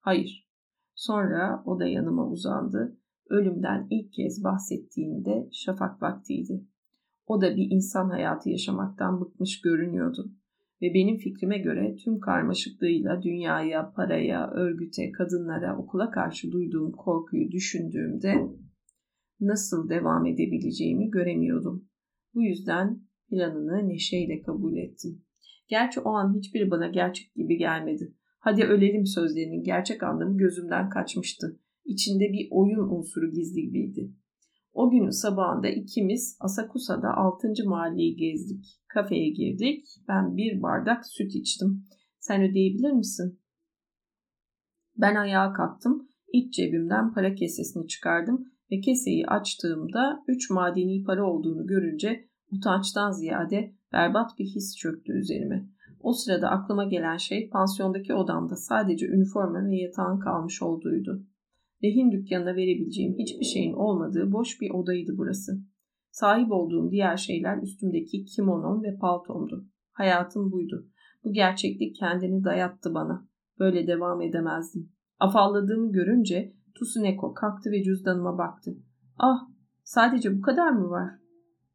[0.00, 0.48] Hayır.
[0.94, 2.98] Sonra o da yanıma uzandı
[3.30, 6.64] ölümden ilk kez bahsettiğinde şafak vaktiydi.
[7.26, 10.32] O da bir insan hayatı yaşamaktan bıkmış görünüyordu
[10.82, 18.34] ve benim fikrime göre tüm karmaşıklığıyla dünyaya, paraya, örgüte, kadınlara, okula karşı duyduğum korkuyu düşündüğümde
[19.40, 21.88] nasıl devam edebileceğimi göremiyordum.
[22.34, 23.02] Bu yüzden
[23.32, 25.22] planını neşeyle kabul ettim.
[25.68, 28.14] Gerçi o an hiçbiri bana gerçek gibi gelmedi.
[28.38, 31.60] Hadi ölelim sözlerinin gerçek anlamı gözümden kaçmıştı.
[31.84, 34.12] İçinde bir oyun unsuru gizli gibiydi.
[34.72, 37.48] O günün sabahında ikimiz Asakusa'da 6.
[37.66, 38.64] mahalleyi gezdik.
[38.88, 39.84] Kafeye girdik.
[40.08, 41.84] Ben bir bardak süt içtim.
[42.18, 43.40] Sen ödeyebilir misin?
[44.96, 46.08] Ben ayağa kalktım.
[46.32, 53.74] İç cebimden para kesesini çıkardım ve keseyi açtığımda 3 madeni para olduğunu görünce utançtan ziyade
[53.92, 55.68] berbat bir his çöktü üzerime.
[56.00, 61.26] O sırada aklıma gelen şey pansiyondaki odamda sadece üniforma ve yatağın kalmış olduğuydu.
[61.82, 65.52] Rehin dükkanına verebileceğim hiçbir şeyin olmadığı boş bir odaydı burası.
[66.10, 69.66] Sahip olduğum diğer şeyler üstümdeki kimonom ve paltomdu.
[69.92, 70.88] Hayatım buydu.
[71.24, 73.28] Bu gerçeklik kendini dayattı bana.
[73.58, 74.92] Böyle devam edemezdim.
[75.18, 78.70] Afalladığımı görünce Tusuneko kalktı ve cüzdanıma baktı.
[79.18, 79.40] Ah,
[79.84, 81.21] sadece bu kadar mı var?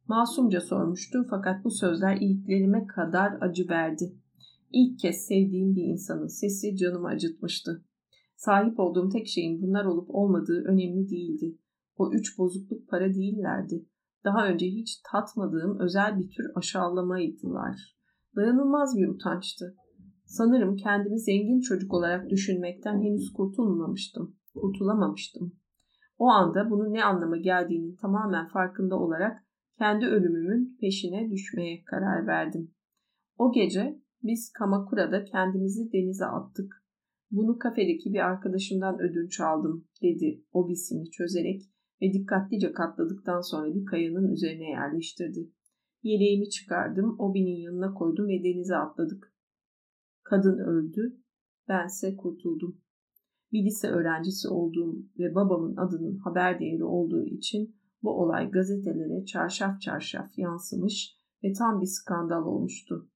[0.07, 4.15] Masumca sormuştu fakat bu sözler iliklerime kadar acı verdi.
[4.71, 7.85] İlk kez sevdiğim bir insanın sesi canımı acıtmıştı.
[8.35, 11.57] Sahip olduğum tek şeyin bunlar olup olmadığı önemli değildi.
[11.97, 13.85] O üç bozukluk para değillerdi.
[14.23, 17.97] Daha önce hiç tatmadığım özel bir tür aşağılamaydılar.
[18.35, 19.75] Dayanılmaz bir utançtı.
[20.25, 24.35] Sanırım kendimi zengin çocuk olarak düşünmekten henüz kurtulmamıştım.
[24.55, 25.53] Kurtulamamıştım.
[26.17, 29.46] O anda bunun ne anlama geldiğinin tamamen farkında olarak
[29.79, 32.71] kendi ölümümün peşine düşmeye karar verdim.
[33.37, 36.83] O gece biz Kamakura'da kendimizi denize attık.
[37.31, 41.61] Bunu kafedeki bir arkadaşımdan ödünç aldım dedi obisini çözerek
[42.01, 45.51] ve dikkatlice katladıktan sonra bir kayanın üzerine yerleştirdi.
[46.03, 49.33] Yeleğimi çıkardım, obinin yanına koydum ve denize atladık.
[50.23, 51.17] Kadın öldü,
[51.67, 52.81] bense kurtuldum.
[53.51, 59.81] Bir lise öğrencisi olduğum ve babamın adının haber değeri olduğu için bu olay gazetelere çarşaf
[59.81, 63.09] çarşaf yansımış ve tam bir skandal olmuştu.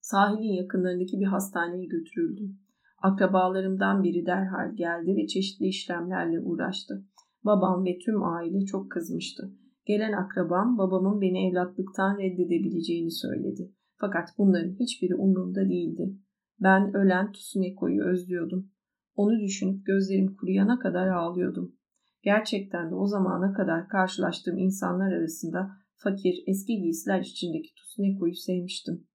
[0.00, 2.58] Sahilin yakınlarındaki bir hastaneye götürüldüm.
[3.02, 7.04] Akrabalarımdan biri derhal geldi ve çeşitli işlemlerle uğraştı.
[7.44, 9.52] Babam ve tüm aile çok kızmıştı.
[9.86, 13.72] Gelen akrabam babamın beni evlatlıktan reddedebileceğini söyledi.
[13.96, 16.16] Fakat bunların hiçbiri umurumda değildi.
[16.60, 18.70] Ben ölen Tsuneko'yu özlüyordum.
[19.14, 21.79] Onu düşünüp gözlerim kuruyana kadar ağlıyordum.
[22.22, 29.06] Gerçekten de o zamana kadar karşılaştığım insanlar arasında fakir, eski giysiler içindeki Tsuneko'yu sevmiştim.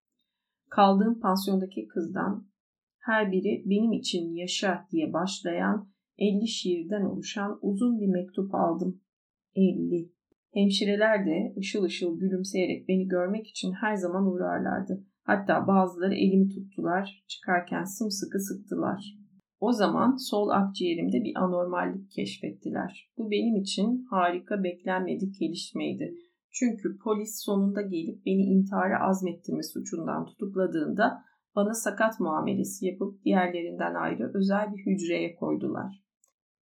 [0.71, 2.49] Kaldığım pansiyondaki kızdan
[2.99, 9.01] her biri benim için yaşa diye başlayan 50 şiirden oluşan uzun bir mektup aldım.
[9.57, 10.13] 50.
[10.55, 15.05] Hemşireler de ışıl ışıl gülümseyerek beni görmek için her zaman uğrarlardı.
[15.23, 19.24] Hatta bazıları elimi tuttular, çıkarken sımsıkı sıktılar.
[19.61, 23.11] O zaman sol akciğerimde bir anormallik keşfettiler.
[23.19, 26.15] Bu benim için harika beklenmedik gelişmeydi.
[26.51, 31.25] Çünkü polis sonunda gelip beni intihara azmettirme suçundan tutukladığında
[31.57, 36.05] bana sakat muamelesi yapıp diğerlerinden ayrı özel bir hücreye koydular.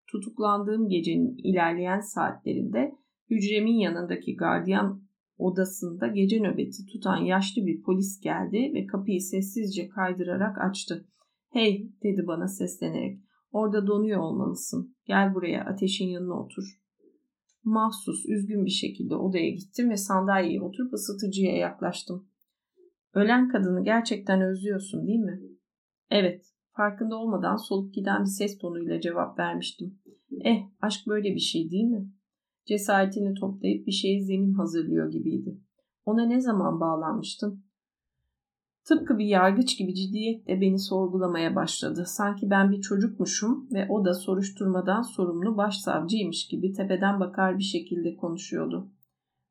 [0.06, 2.92] Tutuklandığım gecenin ilerleyen saatlerinde
[3.30, 5.02] hücremin yanındaki gardiyan
[5.38, 11.06] odasında gece nöbeti tutan yaşlı bir polis geldi ve kapıyı sessizce kaydırarak açtı.
[11.52, 13.18] Hey dedi bana seslenerek.
[13.50, 14.96] Orada donuyor olmalısın.
[15.06, 16.64] Gel buraya ateşin yanına otur.
[17.64, 22.28] Mahsus, üzgün bir şekilde odaya gittim ve sandalyeye oturup ısıtıcıya yaklaştım.
[23.14, 25.42] Ölen kadını gerçekten özlüyorsun değil mi?
[26.10, 26.46] Evet,
[26.76, 29.98] farkında olmadan solup giden bir ses tonuyla cevap vermiştim.
[30.44, 32.12] Eh, aşk böyle bir şey değil mi?
[32.66, 35.60] Cesaretini toplayıp bir şeye zemin hazırlıyor gibiydi.
[36.04, 37.64] Ona ne zaman bağlanmıştın?
[38.84, 42.04] Tıpkı bir yargıç gibi ciddiyetle beni sorgulamaya başladı.
[42.06, 48.16] Sanki ben bir çocukmuşum ve o da soruşturmadan sorumlu başsavcıymış gibi tepeden bakar bir şekilde
[48.16, 48.90] konuşuyordu.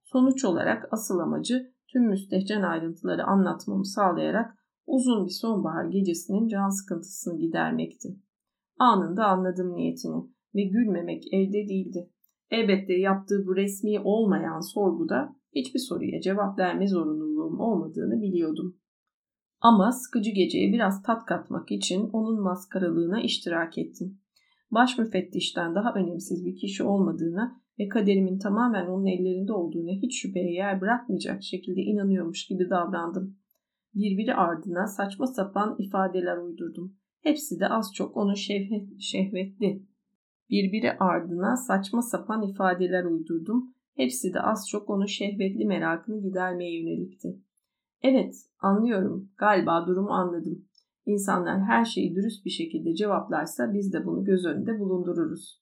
[0.03, 7.39] Sonuç olarak asıl amacı tüm müstehcen ayrıntıları anlatmamı sağlayarak uzun bir sonbahar gecesinin can sıkıntısını
[7.39, 8.07] gidermekti.
[8.79, 10.23] Anında anladım niyetini
[10.55, 12.09] ve gülmemek elde değildi.
[12.49, 18.80] Elbette yaptığı bu resmi olmayan sorguda hiçbir soruya cevap verme zorunluluğum olmadığını biliyordum.
[19.61, 24.19] Ama sıkıcı geceye biraz tat katmak için onun maskaralığına iştirak ettim.
[24.71, 30.53] Baş müfettişten daha önemsiz bir kişi olmadığına ve kaderimin tamamen onun ellerinde olduğuna hiç şüpheye
[30.53, 33.37] yer bırakmayacak şekilde inanıyormuş gibi davrandım.
[33.95, 36.95] Birbiri ardına saçma sapan ifadeler uydurdum.
[37.23, 39.83] Hepsi de az çok onun şehvet, şehvetli.
[40.49, 43.73] Birbiri ardına saçma sapan ifadeler uydurdum.
[43.95, 47.39] Hepsi de az çok onun şehvetli merakını gidermeye yönelikti.
[48.03, 49.29] Evet, anlıyorum.
[49.37, 50.65] Galiba durumu anladım.
[51.05, 55.61] İnsanlar her şeyi dürüst bir şekilde cevaplarsa biz de bunu göz önünde bulundururuz.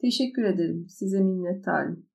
[0.00, 0.86] Teşekkür ederim.
[0.88, 2.06] Size minnettarım.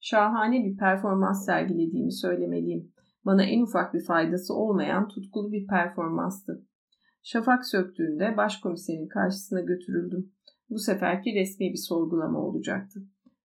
[0.00, 2.92] Şahane bir performans sergilediğimi söylemeliyim.
[3.24, 6.66] Bana en ufak bir faydası olmayan tutkulu bir performanstı.
[7.22, 10.32] Şafak söktüğünde başkomiserin karşısına götürüldüm.
[10.70, 13.00] Bu seferki resmi bir sorgulama olacaktı.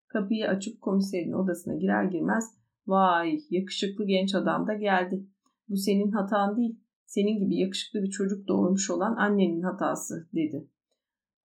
[0.08, 2.58] Kapıyı açıp komiserin odasına girer girmez
[2.88, 5.26] vay yakışıklı genç adam da geldi.
[5.70, 6.80] Bu senin hatan değil.
[7.06, 10.70] Senin gibi yakışıklı bir çocuk doğurmuş olan annenin hatası dedi.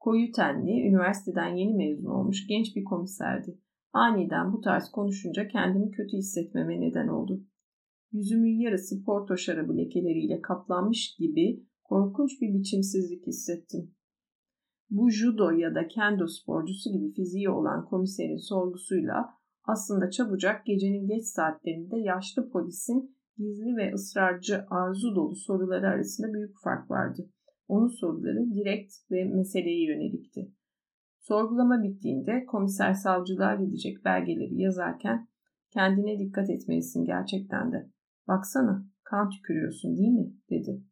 [0.00, 3.58] Koyu tenli, üniversiteden yeni mezun olmuş genç bir komiserdi.
[3.92, 7.44] Aniden bu tarz konuşunca kendimi kötü hissetmeme neden oldu.
[8.12, 13.94] Yüzümün yarısı porto şarabı lekeleriyle kaplanmış gibi korkunç bir biçimsizlik hissettim.
[14.90, 21.24] Bu judo ya da kendo sporcusu gibi fiziği olan komiserin sorgusuyla aslında çabucak gecenin geç
[21.24, 27.28] saatlerinde yaşlı polisin gizli ve ısrarcı arzu dolu soruları arasında büyük fark vardı.
[27.68, 30.52] Onun soruları direkt ve meseleye yönelikti.
[31.18, 35.28] Sorgulama bittiğinde komiser savcılığa gidecek belgeleri yazarken
[35.70, 37.90] kendine dikkat etmelisin gerçekten de.
[38.28, 40.32] Baksana kan tükürüyorsun değil mi?
[40.50, 40.82] dedi.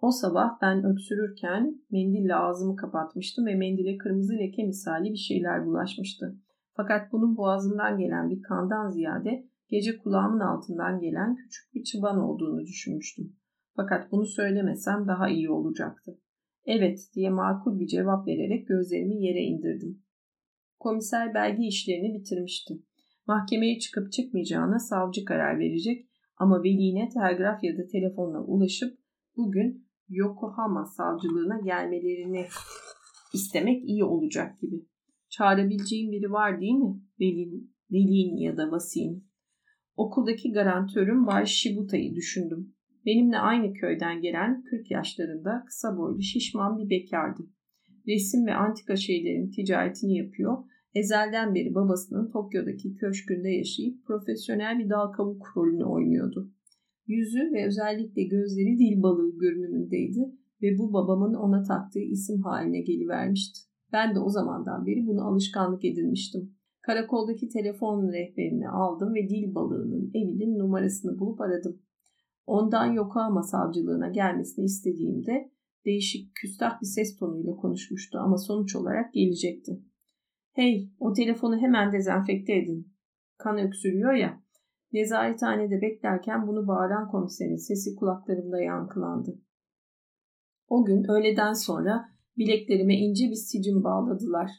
[0.00, 6.36] O sabah ben öksürürken mendille ağzımı kapatmıştım ve mendile kırmızı leke misali bir şeyler bulaşmıştı.
[6.76, 12.66] Fakat bunun boğazımdan gelen bir kandan ziyade gece kulağımın altından gelen küçük bir çıban olduğunu
[12.66, 13.36] düşünmüştüm.
[13.76, 16.18] Fakat bunu söylemesem daha iyi olacaktı.
[16.64, 20.02] Evet diye makul bir cevap vererek gözlerimi yere indirdim.
[20.78, 22.74] Komiser belge işlerini bitirmişti.
[23.26, 28.98] Mahkemeye çıkıp çıkmayacağına savcı karar verecek ama veline telgraf ya da telefonla ulaşıp
[29.36, 32.46] bugün Yokohama savcılığına gelmelerini
[33.34, 34.91] istemek iyi olacak gibi.
[35.32, 37.00] Çağırabileceğim biri var değil mi?
[37.20, 39.24] Velin, velin ya da vasin.
[39.96, 42.74] Okuldaki garantörüm Bay Shibuta'yı düşündüm.
[43.06, 47.42] Benimle aynı köyden gelen 40 yaşlarında kısa boylu şişman bir bekardı.
[48.08, 50.58] Resim ve antika şeylerin ticaretini yapıyor.
[50.94, 56.52] Ezelden beri babasının Tokyo'daki köşkünde yaşayıp profesyonel bir dal kavuk rolünü oynuyordu.
[57.06, 60.20] Yüzü ve özellikle gözleri dil balığı görünümündeydi
[60.62, 63.71] ve bu babamın ona taktığı isim haline gelivermişti.
[63.92, 66.54] Ben de o zamandan beri bunu alışkanlık edinmiştim.
[66.82, 71.82] Karakoldaki telefon rehberini aldım ve dil balığının evinin numarasını bulup aradım.
[72.46, 75.52] Ondan Yokohama savcılığına gelmesini istediğimde
[75.84, 79.82] değişik küstah bir ses tonuyla konuşmuştu ama sonuç olarak gelecekti.
[80.52, 82.92] Hey o telefonu hemen dezenfekte edin.
[83.38, 84.42] Kan öksürüyor ya.
[84.92, 89.38] Nezarethanede beklerken bunu bağıran komiserin sesi kulaklarımda yankılandı.
[90.68, 94.50] O gün öğleden sonra bileklerime ince bir sicim bağladılar.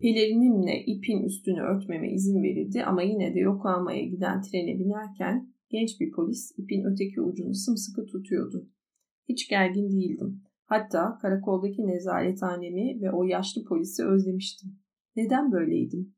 [0.00, 6.12] Pelerinimle ipin üstünü örtmeme izin verildi ama yine de Yokohama'ya giden trene binerken genç bir
[6.12, 8.68] polis ipin öteki ucunu sımsıkı tutuyordu.
[9.28, 10.42] Hiç gergin değildim.
[10.64, 14.70] Hatta karakoldaki nezarethanemi ve o yaşlı polisi özlemiştim.
[15.16, 16.14] Neden böyleydim?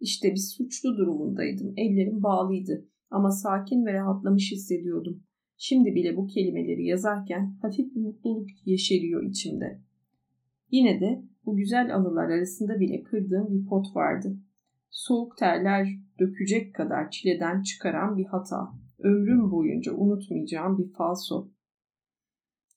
[0.00, 1.74] İşte bir suçlu durumundaydım.
[1.76, 5.22] Ellerim bağlıydı ama sakin ve rahatlamış hissediyordum.
[5.56, 9.80] Şimdi bile bu kelimeleri yazarken hafif bir mutluluk yeşeriyor içimde.
[10.70, 14.36] Yine de bu güzel anılar arasında bile kırdığım bir pot vardı.
[14.90, 15.88] Soğuk terler
[16.18, 18.72] dökecek kadar çileden çıkaran bir hata.
[18.98, 21.48] Ömrüm boyunca unutmayacağım bir falso.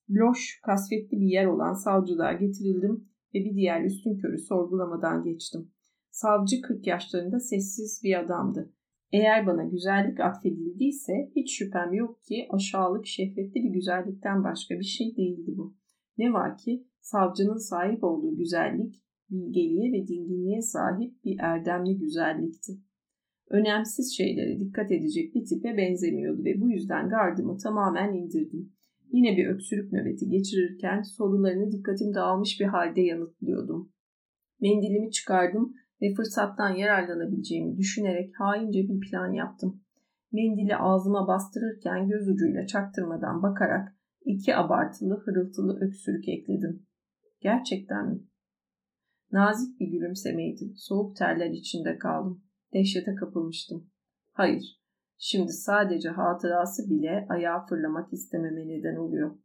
[0.10, 5.72] Loş, kasvetli bir yer olan savcılığa getirildim ve bir diğer üstün körü sorgulamadan geçtim.
[6.12, 8.74] Savcı 40 yaşlarında sessiz bir adamdı.
[9.12, 15.16] Eğer bana güzellik atfedildiyse hiç şüphem yok ki aşağılık şehvetli bir güzellikten başka bir şey
[15.18, 15.76] değildi bu.
[16.18, 22.74] Ne var ki savcının sahip olduğu güzellik bilgeliğe ve dinginliğe sahip bir erdemli güzellikti.
[23.50, 28.74] Önemsiz şeylere dikkat edecek bir tipe benzemiyordu ve bu yüzden gardımı tamamen indirdim.
[29.12, 33.92] Yine bir öksürük nöbeti geçirirken sorularını dikkatim dağılmış bir halde yanıtlıyordum.
[34.62, 39.82] Mendilimi çıkardım ve fırsattan yararlanabileceğimi düşünerek haince bir plan yaptım.
[40.32, 46.87] Mendili ağzıma bastırırken göz ucuyla çaktırmadan bakarak iki abartılı hırıltılı öksürük ekledim.
[47.40, 48.20] Gerçekten mi?
[49.32, 50.74] Nazik bir gülümsemeydi.
[50.76, 52.44] Soğuk terler içinde kaldım.
[52.74, 53.90] Dehşete kapılmıştım.
[54.32, 54.82] Hayır,
[55.18, 59.38] şimdi sadece hatırası bile ayağa fırlamak istememe neden oluyor.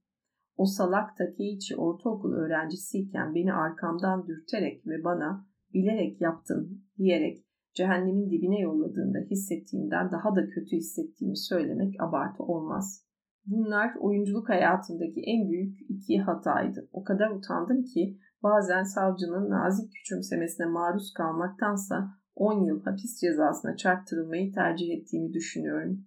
[0.56, 7.44] O salak Takeichi ortaokul öğrencisiyken beni arkamdan dürterek ve bana bilerek yaptın diyerek
[7.74, 13.01] cehennemin dibine yolladığında hissettiğimden daha da kötü hissettiğimi söylemek abartı olmaz.
[13.46, 16.88] Bunlar oyunculuk hayatımdaki en büyük iki hataydı.
[16.92, 24.52] O kadar utandım ki bazen savcının nazik küçümsemesine maruz kalmaktansa 10 yıl hapis cezasına çarptırılmayı
[24.52, 26.06] tercih ettiğimi düşünüyorum.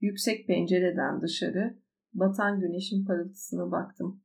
[0.00, 1.78] Yüksek pencereden dışarı
[2.14, 4.22] batan güneşin parıltısına baktım.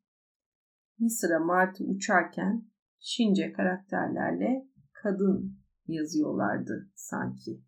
[0.99, 5.57] Bir sıra martı uçarken Şince karakterlerle kadın
[5.87, 7.61] yazıyorlardı sanki.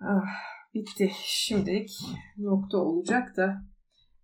[0.00, 1.10] Ah, bitti.
[1.24, 1.90] Şimdilik
[2.36, 3.62] nokta olacak da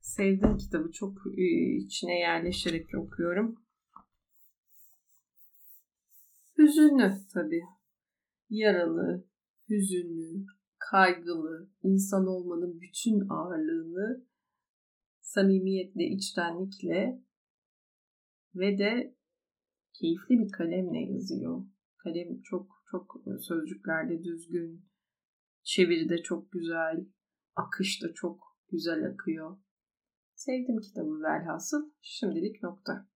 [0.01, 3.67] sevdiğim kitabı çok e, içine yerleşerek okuyorum.
[6.59, 7.63] Hüzünlü tabii.
[8.51, 9.27] yaralı,
[9.71, 10.47] hüzünlü,
[10.79, 14.27] kaygılı, insan olmanın bütün ağırlığını
[15.21, 17.23] samimiyetle, içtenlikle
[18.55, 19.17] ve de
[19.93, 21.65] keyifli bir kalemle yazıyor.
[21.97, 24.85] Kalem çok çok sözcüklerde düzgün,
[25.67, 27.07] çeviri de çok güzel,
[27.57, 29.57] akış da çok güzel akıyor.
[30.35, 31.91] Sevdim kitabı velhasıl.
[32.01, 33.09] Şimdilik nokta.